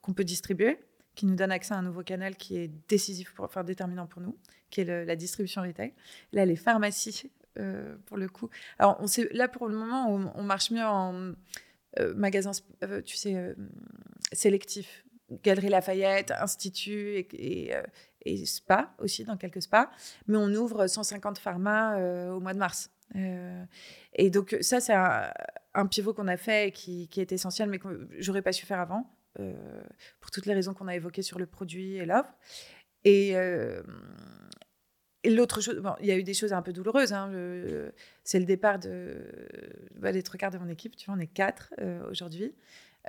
[0.00, 0.78] qu'on peut distribuer,
[1.14, 4.36] qui nous donne accès à un nouveau canal qui est décisif, enfin déterminant pour nous,
[4.74, 5.92] qui est la distribution retail.
[6.32, 8.50] Là, les pharmacies, euh, pour le coup.
[8.78, 11.34] Alors, on sait, là, pour le moment, on marche mieux en
[12.00, 12.50] euh, magasins,
[12.82, 13.54] euh, tu sais, euh,
[14.32, 15.04] sélectifs.
[15.42, 17.72] Galerie Lafayette, Institut et,
[18.24, 19.90] et, spa aussi, dans quelques spas.
[20.26, 21.96] Mais on ouvre 150 pharma
[22.30, 22.90] au mois de mars.
[24.12, 28.06] et donc, ça, c'est un, pivot qu'on a fait et qui, est essentiel, mais que
[28.18, 29.10] j'aurais pas su faire avant,
[30.20, 32.34] pour toutes les raisons qu'on a évoquées sur le produit et l'offre.
[35.30, 37.12] L'autre chose, bon, il y a eu des choses un peu douloureuses.
[37.12, 37.30] Hein,
[38.24, 39.16] c'est le départ de,
[39.96, 40.96] bah, des trois quarts de mon équipe.
[40.96, 42.54] Tu vois, on est quatre euh, aujourd'hui.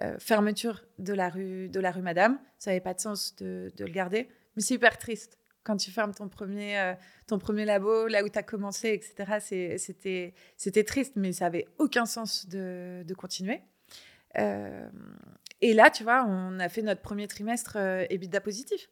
[0.01, 2.39] Euh, fermeture de la rue de la rue Madame.
[2.59, 6.13] Ça n'avait pas de sens de, le garder, mais c'est hyper triste quand tu fermes
[6.13, 6.93] ton premier euh,
[7.27, 9.77] ton premier labo, là où tu as commencé, etc.
[9.77, 13.61] C'était c'était triste, mais ça avait aucun sens de, de continuer.
[15.61, 17.77] et là, tu vois, on a fait notre premier trimestre
[18.09, 18.89] EBITDA positif.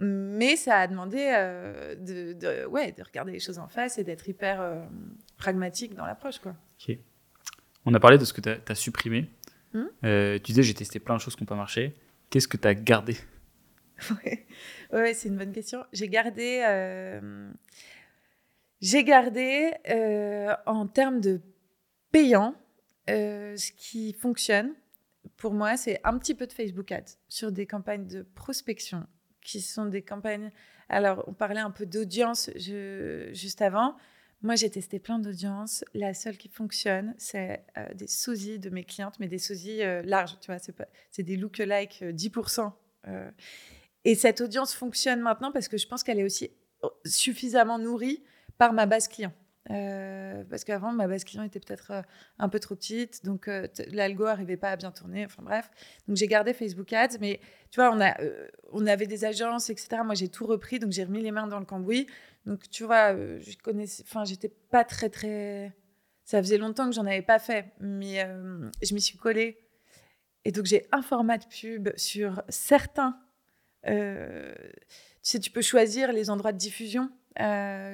[0.00, 4.28] Mais ça a demandé euh, de, ouais, de regarder les choses en face et d'être
[4.28, 4.80] hyper euh,
[5.36, 6.38] pragmatique dans l'approche.
[6.38, 6.54] Quoi.
[7.84, 9.28] On a parlé de ce que tu as, supprimé.
[9.74, 11.94] Hmm euh, tu disais, j'ai testé plein de choses qui n'ont pas marché.
[12.30, 13.16] Qu'est-ce que tu as gardé?
[14.24, 14.46] Ouais,
[14.94, 15.84] ouais c'est une bonne question.
[15.92, 16.62] J'ai gardé,
[18.80, 19.72] j'ai gardé
[20.64, 21.42] en termes de
[22.10, 22.54] payant,
[23.06, 24.72] ce qui fonctionne
[25.36, 29.06] pour moi, c'est un petit peu de Facebook Ads sur des campagnes de prospection
[29.42, 30.50] qui sont des campagnes.
[30.88, 33.96] Alors, on parlait un peu d'audience juste avant.
[34.42, 35.84] Moi, j'ai testé plein d'audiences.
[35.92, 40.02] La seule qui fonctionne, c'est euh, des sosies de mes clientes, mais des sosies euh,
[40.02, 40.58] larges, tu vois.
[41.10, 42.72] C'est des look-alike 10%.
[43.08, 43.30] Euh,
[44.04, 46.50] et cette audience fonctionne maintenant parce que je pense qu'elle est aussi
[46.82, 48.22] oh, suffisamment nourrie
[48.56, 49.32] par ma base client.
[49.70, 52.02] Euh, parce qu'avant, ma base client était peut-être euh,
[52.38, 55.24] un peu trop petite, donc euh, l'algo n'arrivait pas à bien tourner.
[55.24, 55.70] Enfin bref,
[56.08, 57.40] donc j'ai gardé Facebook Ads, mais
[57.70, 58.16] tu vois, on, a,
[58.72, 60.02] on avait des agences, etc.
[60.04, 62.06] Moi, j'ai tout repris, donc j'ai remis les mains dans le cambouis.
[62.46, 65.72] Donc tu vois, je connaissais, enfin, j'étais pas très très.
[66.24, 68.26] Ça faisait longtemps que j'en avais pas fait, mais
[68.82, 69.58] je m'y suis collée.
[70.44, 73.20] Et donc j'ai un format de pub sur certains.
[73.84, 73.92] tu
[75.22, 77.10] sais, tu peux choisir les endroits de diffusion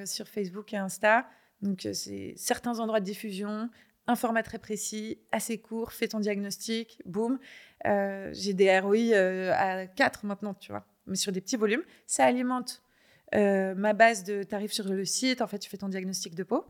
[0.05, 1.27] sur Facebook et Insta.
[1.61, 3.69] Donc, euh, c'est certains endroits de diffusion,
[4.07, 7.39] un format très précis, assez court, fais ton diagnostic, boum.
[7.85, 11.83] Euh, j'ai des ROI euh, à 4 maintenant, tu vois, mais sur des petits volumes.
[12.05, 12.81] Ça alimente
[13.33, 15.41] ma base de tarifs sur le site.
[15.41, 16.63] En fait, tu fais ton diagnostic de peau.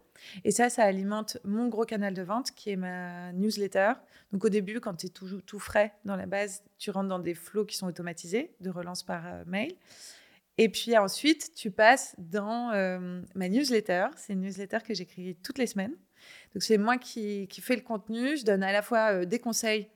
[0.43, 3.93] Et ça, ça alimente mon gros canal de vente qui est ma newsletter.
[4.31, 7.19] Donc, au début, quand tu es tout, tout, frais dans la base, tu rentres dans
[7.19, 9.75] des flots qui sont automatisés de relance par mail.
[10.57, 14.07] Et puis ensuite, tu passes dans euh, ma newsletter.
[14.15, 15.95] C'est une newsletter que j'écris toutes les semaines.
[16.53, 18.37] Donc c'est moi qui, qui fais le contenu.
[18.37, 19.87] Je donne à la fois euh, des conseils,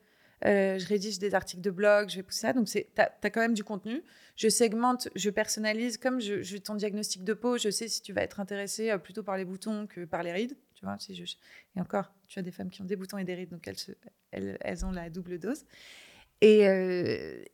[0.45, 2.53] euh, je rédige des articles de blog, je fais tout ça.
[2.53, 4.03] Donc tu as, quand même du contenu.
[4.35, 5.97] Je segmente, je personnalise.
[5.97, 9.23] Comme je, je ton diagnostic de peau, je sais si tu vas être intéressé plutôt
[9.23, 10.55] par les boutons que par les rides.
[10.75, 11.23] Tu vois, si je...
[11.75, 13.77] Et encore, tu as des femmes qui ont des boutons et des rides, donc elles,
[13.77, 13.91] se,
[14.31, 15.63] elles, elles ont la double dose.
[16.39, 16.65] Et,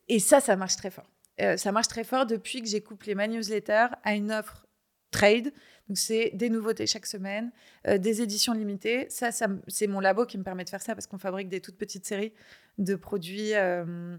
[0.08, 1.10] et ça, ça marche très fort.
[1.42, 4.66] Euh, ça marche très fort depuis que j'ai couplé ma newsletter à une offre
[5.12, 5.54] trade.
[5.88, 7.52] Donc, c'est des nouveautés chaque semaine,
[7.88, 9.08] euh, des éditions limitées.
[9.10, 9.30] Ça,
[9.68, 12.06] c'est mon labo qui me permet de faire ça parce qu'on fabrique des toutes petites
[12.06, 12.34] séries
[12.78, 13.54] de produits.
[13.54, 14.18] Euh,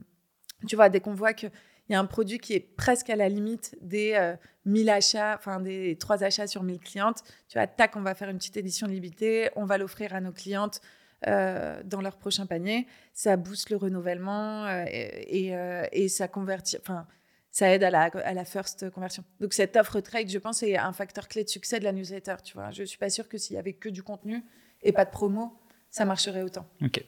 [0.66, 1.50] tu vois, dès qu'on voit qu'il
[1.90, 5.96] y a un produit qui est presque à la limite des 1000 achats, enfin des
[5.96, 9.50] 3 achats sur 1000 clientes, tu vois, tac, on va faire une petite édition limitée,
[9.54, 10.80] on va l'offrir à nos clientes
[11.26, 12.86] euh, dans leur prochain panier.
[13.12, 17.08] Ça booste le renouvellement euh, et, euh, et, ça convertit, enfin,
[17.50, 19.24] ça aide à la, à la first conversion.
[19.40, 22.36] Donc cette offre trade, je pense, est un facteur clé de succès de la newsletter.
[22.44, 24.44] Tu vois, je suis pas sûre que s'il y avait que du contenu
[24.82, 25.58] et pas de promo,
[25.90, 26.68] ça marcherait autant.
[26.82, 27.04] Ok.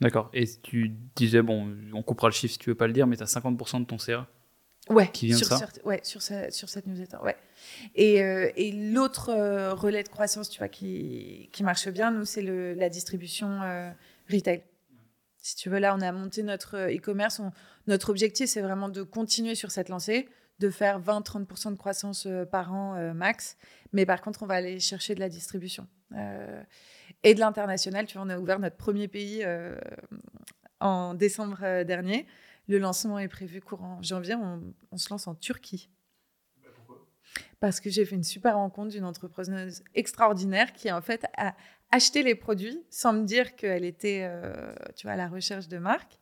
[0.00, 0.30] D'accord.
[0.32, 3.16] Et tu disais, bon, on coupera le chiffre si tu veux pas le dire, mais
[3.16, 4.26] tu as 50% de ton CA
[4.90, 7.18] ouais, qui vient sur de ça Ouais, sur, sur cette newsletter.
[7.22, 7.36] Ouais.
[7.94, 12.24] Et, euh, et l'autre euh, relais de croissance, tu vois, qui, qui marche bien, nous,
[12.24, 13.90] c'est la distribution euh,
[14.30, 14.62] retail.
[15.38, 17.40] Si tu veux, là, on a monté notre e-commerce.
[17.86, 20.28] Notre objectif, c'est vraiment de continuer sur cette lancée,
[20.58, 23.56] de faire 20-30% de croissance par an max.
[23.92, 25.86] Mais par contre, on va aller chercher de la distribution.
[27.22, 28.06] Et de l'international.
[28.06, 29.46] Tu vois, on a ouvert notre premier pays
[30.80, 32.26] en décembre dernier.
[32.68, 34.34] Le lancement est prévu courant janvier.
[34.34, 35.90] On, on se lance en Turquie.
[37.60, 41.54] Parce que j'ai fait une super rencontre d'une entrepreneuse extraordinaire qui, en fait, a
[41.90, 45.78] acheté les produits sans me dire qu'elle était, euh, tu vois, à la recherche de
[45.78, 46.18] marques.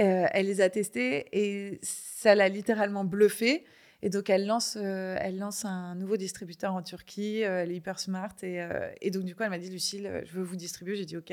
[0.00, 3.64] Euh, elle les a testés et ça l'a littéralement bluffé.
[4.04, 7.44] Et donc, elle lance, euh, elle lance un nouveau distributeur en Turquie.
[7.44, 8.34] euh, elle est hyper smart.
[8.42, 10.96] Et, euh, donc, du coup, elle m'a dit, Lucille, euh, je veux vous distribuer.
[10.96, 11.32] J'ai dit, OK.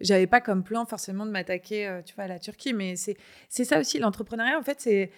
[0.00, 2.74] J'avais pas comme plan forcément de m'attaquer, tu vois, à la Turquie.
[2.74, 3.16] Mais c'est
[3.64, 4.58] ça aussi, l'entrepreneuriat.
[4.58, 5.10] En fait, c'est...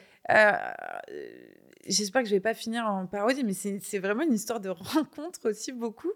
[1.89, 5.49] J'espère que je vais pas finir en parodie, mais c'est vraiment une histoire de rencontre
[5.51, 6.13] aussi beaucoup.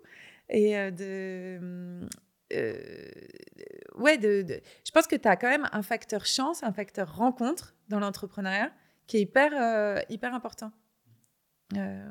[0.48, 2.00] Et de...
[3.96, 7.74] ouais, de- je pense que tu as quand même un facteur chance, un facteur rencontre
[7.88, 8.72] dans l'entrepreneuriat
[9.10, 10.72] qui est hyper, euh, hyper important.
[11.76, 12.08] Euh,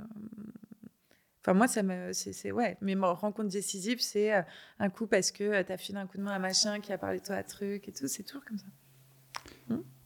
[1.42, 2.12] Enfin, moi, ça me.
[2.12, 4.42] C'est, ouais, mes rencontres décisives, c'est euh,
[4.78, 6.98] un coup parce que tu as filé un coup de main à machin qui a
[6.98, 8.08] parlé de toi à truc et tout.
[8.08, 8.66] C'est toujours comme ça.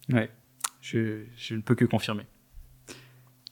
[0.09, 0.29] Ouais,
[0.79, 2.27] je, je ne peux que confirmer.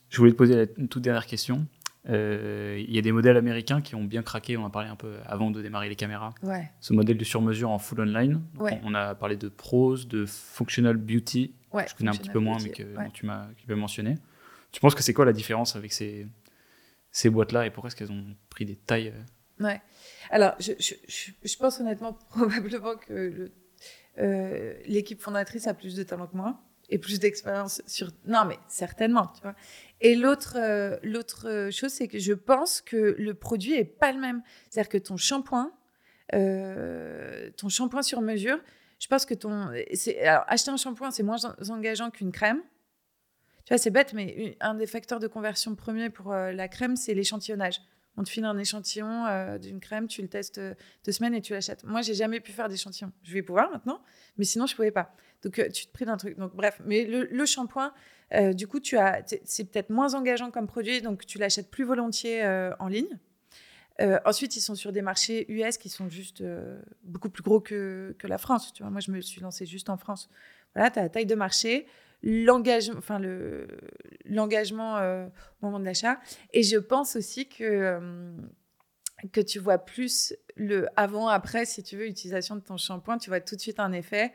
[0.09, 1.65] Je voulais te poser une toute dernière question.
[2.09, 4.89] Euh, Il y a des modèles américains qui ont bien craqué, on en a parlé
[4.89, 6.33] un peu avant de démarrer les caméras.
[6.43, 6.71] Ouais.
[6.79, 8.41] Ce modèle de sur-mesure en full online.
[8.59, 8.81] Ouais.
[8.83, 12.57] On a parlé de prose, de functional beauty, ouais je connais un petit peu moins,
[12.63, 12.83] mais que
[13.13, 14.17] tu m'as mentionner.
[14.71, 16.27] Tu penses que c'est quoi la différence avec ces,
[17.11, 19.81] ces boîtes-là et pourquoi est-ce qu'elles ont pris des tailles euh, Ouais.
[20.31, 23.51] Alors, je, je, pense honnêtement probablement que
[24.17, 28.11] euh, l'équipe fondatrice a plus de talent que moi et plus d'expérience sur.
[28.25, 29.55] Non, mais certainement, tu vois.
[30.03, 34.11] Et l'autre, euh, l'autre euh, chose, c'est que je pense que le produit est pas
[34.11, 34.41] le même.
[34.69, 35.71] C'est-à-dire que ton shampoing,
[36.33, 38.59] euh, ton shampoing sur mesure,
[38.99, 39.71] je pense que ton.
[40.21, 42.61] Alors, acheter un shampoing, c'est moins en- engageant qu'une crème.
[43.65, 47.13] Tu vois, c'est bête, mais un des facteurs de conversion premier pour la crème, c'est
[47.13, 47.79] l'échantillonnage.
[48.17, 50.73] On te file un échantillon euh, d'une crème, tu le testes euh,
[51.05, 51.83] deux semaines et tu l'achètes.
[51.85, 53.11] Moi, j'ai jamais pu faire d'échantillon.
[53.23, 54.01] Je vais pouvoir maintenant,
[54.37, 55.15] mais sinon, je pouvais pas.
[55.43, 56.37] Donc, euh, tu te prives d'un truc.
[56.37, 57.93] Donc, bref, mais le, shampoing,
[58.53, 62.45] du coup, tu as, c'est- peut-être moins engageant comme produit, donc tu l'achètes plus volontiers
[62.79, 63.17] en ligne.
[64.25, 66.43] Ensuite, ils sont sur des marchés US qui sont juste
[67.03, 68.71] beaucoup plus gros que, que la France.
[68.73, 70.29] Tu vois, moi, je me suis lancée juste en France.
[70.75, 71.87] Voilà, tu as la taille de marché,
[72.23, 73.67] l'engagement, enfin le
[74.25, 75.25] l'engagement euh,
[75.61, 76.19] au moment de l'achat.
[76.53, 78.31] Et je pense aussi que euh,
[79.31, 83.39] que tu vois plus le avant-après, si tu veux, utilisation de ton shampoing, tu vois
[83.39, 84.33] tout de suite un effet.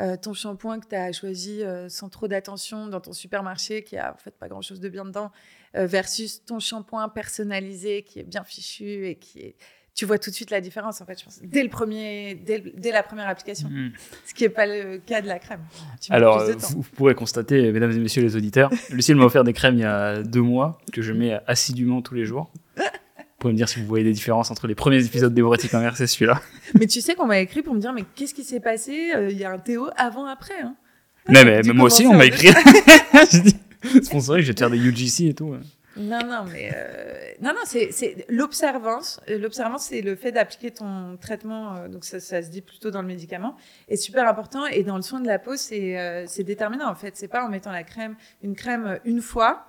[0.00, 4.14] Euh, ton shampoing que tu as choisi sans trop d'attention dans ton supermarché, qui a
[4.14, 5.30] en fait pas grand-chose de bien dedans,
[5.74, 9.56] versus ton shampoing personnalisé qui est bien fichu et qui est...
[9.94, 12.62] Tu vois tout de suite la différence, en fait, je pense, dès, le premier, dès,
[12.76, 13.68] dès la première application.
[14.26, 15.60] Ce qui n'est pas le cas de la crème.
[16.00, 19.44] Tu Alors, euh, vous, vous pourrez constater, mesdames et messieurs les auditeurs, Lucille m'a offert
[19.44, 22.50] des crèmes il y a deux mois que je mets assidûment tous les jours.
[22.76, 22.82] Vous
[23.38, 26.00] pouvez me dire si vous voyez des différences entre les premiers épisodes des Bretti Commerce
[26.00, 26.40] et celui-là.
[26.78, 29.30] Mais tu sais qu'on m'a écrit pour me dire, mais qu'est-ce qui s'est passé Euh,
[29.30, 30.60] Il y a un Théo avant-après.
[30.62, 30.76] Hein?
[31.28, 32.48] mais, mais, mais moi aussi, on m'a en écrit.
[33.32, 33.56] je dis,
[34.02, 35.54] sponsorisé, je vais te faire des UGC et tout.
[35.94, 39.20] Non, non, mais euh, non, non, c'est l'observance.
[39.28, 41.76] Euh, L'observance, c'est le fait d'appliquer ton traitement.
[41.76, 43.56] euh, donc ça, ça se dit plutôt dans le médicament,
[43.88, 44.64] est super important.
[44.66, 47.16] Et dans le soin de la peau, c'est euh, déterminant en fait.
[47.16, 49.66] C'est pas en mettant la crème, une crème euh, une fois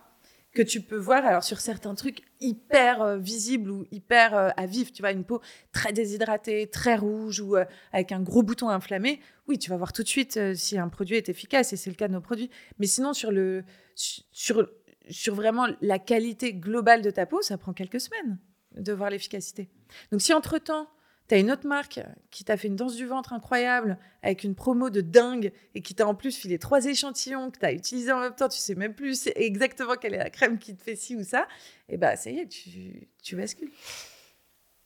[0.53, 1.26] que tu peux voir.
[1.26, 5.41] Alors sur certains trucs hyper euh, visibles ou hyper à vif, tu vois, une peau
[5.74, 7.57] très déshydratée, très rouge ou
[7.91, 9.19] avec un gros bouton inflammé.
[9.47, 11.97] Oui, tu vas voir tout de suite si un produit est efficace et c'est le
[11.97, 12.49] cas de nos produits.
[12.80, 13.63] Mais sinon sur le
[13.95, 14.69] sur
[15.10, 18.38] sur vraiment la qualité globale de ta peau, ça prend quelques semaines
[18.76, 19.70] de voir l'efficacité.
[20.12, 20.88] Donc si entre-temps,
[21.30, 22.01] tu as une autre marque
[22.32, 25.95] qui t'a fait une danse du ventre incroyable, avec une promo de dingue, et qui
[25.95, 28.76] t'a en plus filé trois échantillons que tu as utilisés en même temps, tu sais
[28.76, 31.47] même plus exactement quelle est la crème qui te fait ci ou ça,
[31.89, 33.72] et bah ça y est, tu, tu bascules.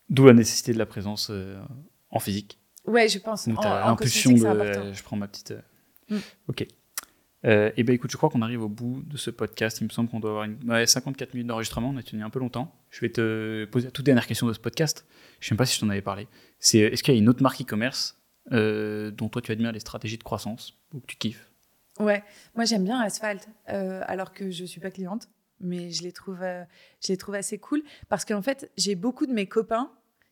[0.10, 1.60] D'où la nécessité de la présence euh,
[2.12, 2.60] en physique.
[2.86, 3.48] Ouais, je pense.
[3.48, 4.48] Donc, En- tu en cosmétique, de.
[4.48, 5.52] euh, je prends ma petite.
[5.52, 5.62] euh,
[6.10, 6.20] Mm.
[6.48, 6.66] Ok.
[7.46, 9.80] Euh, et ben écoute, je crois qu'on arrive au bout de ce podcast.
[9.82, 10.58] Il me semble qu'on doit avoir une...
[10.70, 11.90] ouais, 54 minutes d'enregistrement.
[11.90, 12.74] On a tenu un peu longtemps.
[12.90, 15.06] Je vais te poser la toute dernière question de ce podcast.
[15.40, 16.28] Je ne sais pas si je t'en avais parlé.
[16.60, 18.18] C'est est-ce qu'il y a une autre marque e-commerce
[18.52, 21.52] euh, dont toi tu admires les stratégies de croissance ou que tu kiffes?
[22.00, 22.24] Ouais,
[22.56, 25.30] moi j'aime bien Asphalt, euh, alors que je suis pas cliente,
[25.60, 26.64] mais je les trouve, euh,
[27.04, 29.92] je les trouve assez cool parce qu'en fait j'ai beaucoup de mes copains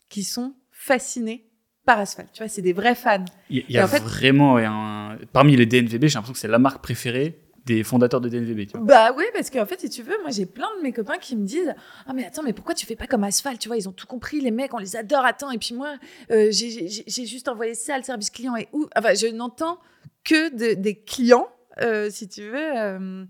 [0.10, 1.49] qui sont fascinés
[1.86, 2.30] par Asphalt.
[2.34, 3.24] Tu vois, c'est des vrais fans.
[3.50, 5.18] Il y, Et a en fait- vraiment un...
[5.34, 8.68] parmi les DNVB, j'ai l'impression que c'est la marque préférée des fondateurs de DNVB.
[8.68, 8.86] Tu vois.
[8.86, 11.36] Bah oui, parce qu'en fait, si tu veux, moi j'ai plein de mes copains qui
[11.36, 11.74] me disent
[12.06, 14.06] Ah, mais attends, mais pourquoi tu fais pas comme Asphalt Tu vois, ils ont tout
[14.08, 15.50] compris, les mecs, on les adore, attends.
[15.52, 15.96] Et puis moi,
[16.32, 16.88] euh, j'ai-
[17.26, 19.80] juste envoyé ça, le service client est où Enfin, je n'entends
[20.24, 21.48] que de- des clients,
[21.82, 23.26] euh, si tu veux, euh,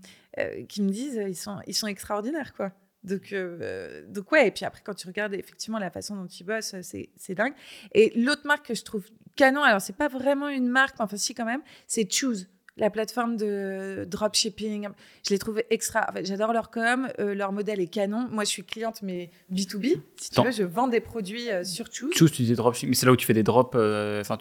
[0.68, 2.72] qui me disent ils sont, ils sont extraordinaires, quoi.
[3.06, 6.44] Donc, euh, donc ouais, et puis après, quand tu regardes effectivement la façon dont ils
[6.44, 7.54] bossent, c'est, c'est dingue.
[7.94, 9.04] Et l'autre marque que je trouve
[9.36, 12.48] canon, alors c'est pas vraiment une marque, enfin si quand même, c'est Choose
[12.78, 14.88] la plateforme de dropshipping.
[15.26, 16.10] Je les trouve extra.
[16.10, 18.28] En fait, j'adore leur com, euh, leur modèle est canon.
[18.30, 19.98] Moi, je suis cliente, mais B2B.
[20.16, 22.12] Si tu veux, je vends des produits euh, sur Choose.
[22.14, 23.70] Choose, tu dis dropshipping, mais c'est là où tu fais des drops.
[23.76, 24.36] euh, Enfin,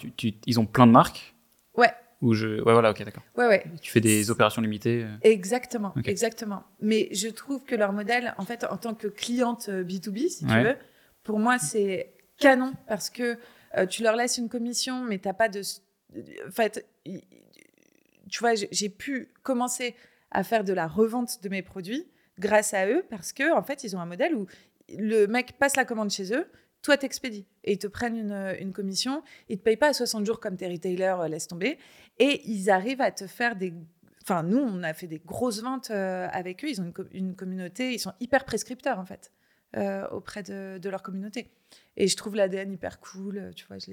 [0.46, 1.34] ils ont plein de marques?
[1.78, 1.94] Ouais.
[2.22, 2.48] Où je...
[2.62, 3.24] Ouais, voilà, ok, d'accord.
[3.38, 3.64] Ouais, ouais.
[3.82, 5.04] Tu fais des opérations limitées.
[5.04, 5.16] euh.
[5.22, 6.64] Exactement, exactement.
[6.82, 10.46] Mais je trouve que leur modèle, en fait, en tant que cliente euh, B2B, si
[10.46, 10.76] tu veux,
[11.24, 13.38] pour moi, c'est canon parce que
[13.78, 15.62] euh, tu leur laisses une commission, mais t'as pas de.
[16.48, 16.86] En fait,
[18.30, 19.96] tu vois, j'ai- j'ai pu commencer
[20.32, 22.08] à faire de la revente de mes produits
[22.40, 24.46] grâce à eux parce que, en fait, ils ont un modèle où
[24.90, 26.46] le mec passe la commande chez eux,
[26.86, 30.26] toi t'expédies et ils te prennent une, une commission, ils te payent pas à 60
[30.26, 31.78] jours comme tes retailers, euh, laisse tomber,
[32.20, 33.74] et ils arrivent à te faire des
[34.28, 36.68] Enfin, nous, on a fait des grosses ventes euh, avec eux.
[36.70, 39.32] Ils ont une, co- une communauté, ils sont hyper prescripteurs, en fait,
[39.78, 41.52] euh, auprès de, de leur communauté.
[41.96, 43.78] Et je trouve l'ADN hyper cool, euh, tu vois.
[43.78, 43.92] Je.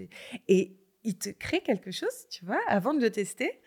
[0.48, 0.74] Et
[1.04, 3.60] ils te créent quelque chose, tu vois, avant de le tester.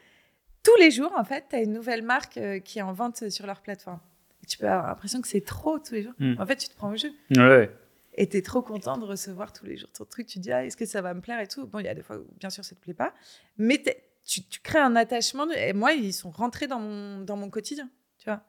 [0.63, 3.29] Tous les jours, en fait, tu as une nouvelle marque euh, qui est en vente
[3.29, 3.99] sur leur plateforme.
[4.41, 6.13] Et tu peux avoir l'impression que c'est trop tous les jours.
[6.17, 6.41] Mm.
[6.41, 7.11] En fait, tu te prends au jeu.
[7.37, 7.71] Ouais, ouais.
[8.17, 10.25] Et tu es trop content de recevoir tous les jours ton truc.
[10.27, 11.67] Tu dis, ah, est-ce que ça va me plaire et tout?
[11.67, 13.13] Bon, il y a des fois où, bien sûr, ça te plaît pas.
[13.57, 15.49] Mais t'es- tu, tu crées un attachement.
[15.51, 18.41] Et moi, ils sont rentrés dans mon, dans mon quotidien, tu vois?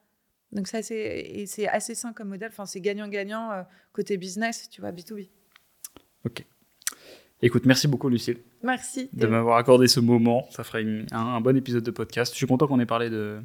[0.53, 2.49] Donc, ça, c'est c'est assez sain comme modèle.
[2.49, 5.29] Enfin, c'est gagnant-gagnant euh, côté business, tu vois, B2B.
[7.43, 9.09] Écoute, merci beaucoup, Lucille, Merci.
[9.13, 10.47] de m'avoir accordé ce moment.
[10.49, 12.33] Ça ferait une- un, un bon épisode de podcast.
[12.33, 13.39] Je suis content qu'on ait parlé de.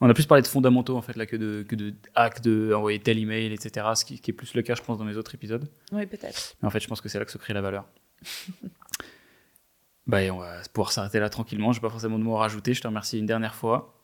[0.00, 2.72] On a plus parlé de fondamentaux en fait là que de, que de hacks, de
[2.74, 3.86] envoyer tel email, etc.
[3.94, 5.66] Ce qui, qui est plus le cas, je pense, dans mes autres épisodes.
[5.92, 6.54] Oui, peut-être.
[6.60, 7.86] Mais en fait, je pense que c'est là que se crée la valeur.
[10.06, 11.72] bah, et on va pouvoir s'arrêter là tranquillement.
[11.72, 12.74] Je n'ai pas forcément de mots à rajouter.
[12.74, 13.94] Je te remercie une dernière fois.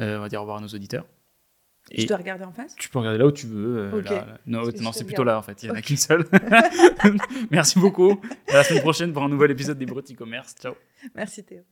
[0.00, 1.06] Euh, on va dire au revoir à nos auditeurs.
[1.90, 2.74] Je Et dois regarder en face?
[2.76, 3.78] tu peux regarder là où tu veux.
[3.78, 4.04] euh, Ok.
[4.04, 4.38] là, là.
[4.46, 5.26] Non, non je c'est plutôt regarde.
[5.28, 5.62] là en fait.
[5.62, 6.26] Il n'y en a qu'une seule.
[7.50, 8.20] Merci beaucoup.
[8.48, 10.54] À la semaine prochaine pour un nouvel épisode des Brut e-commerce.
[10.60, 10.74] Ciao.
[11.14, 11.62] Merci Théo.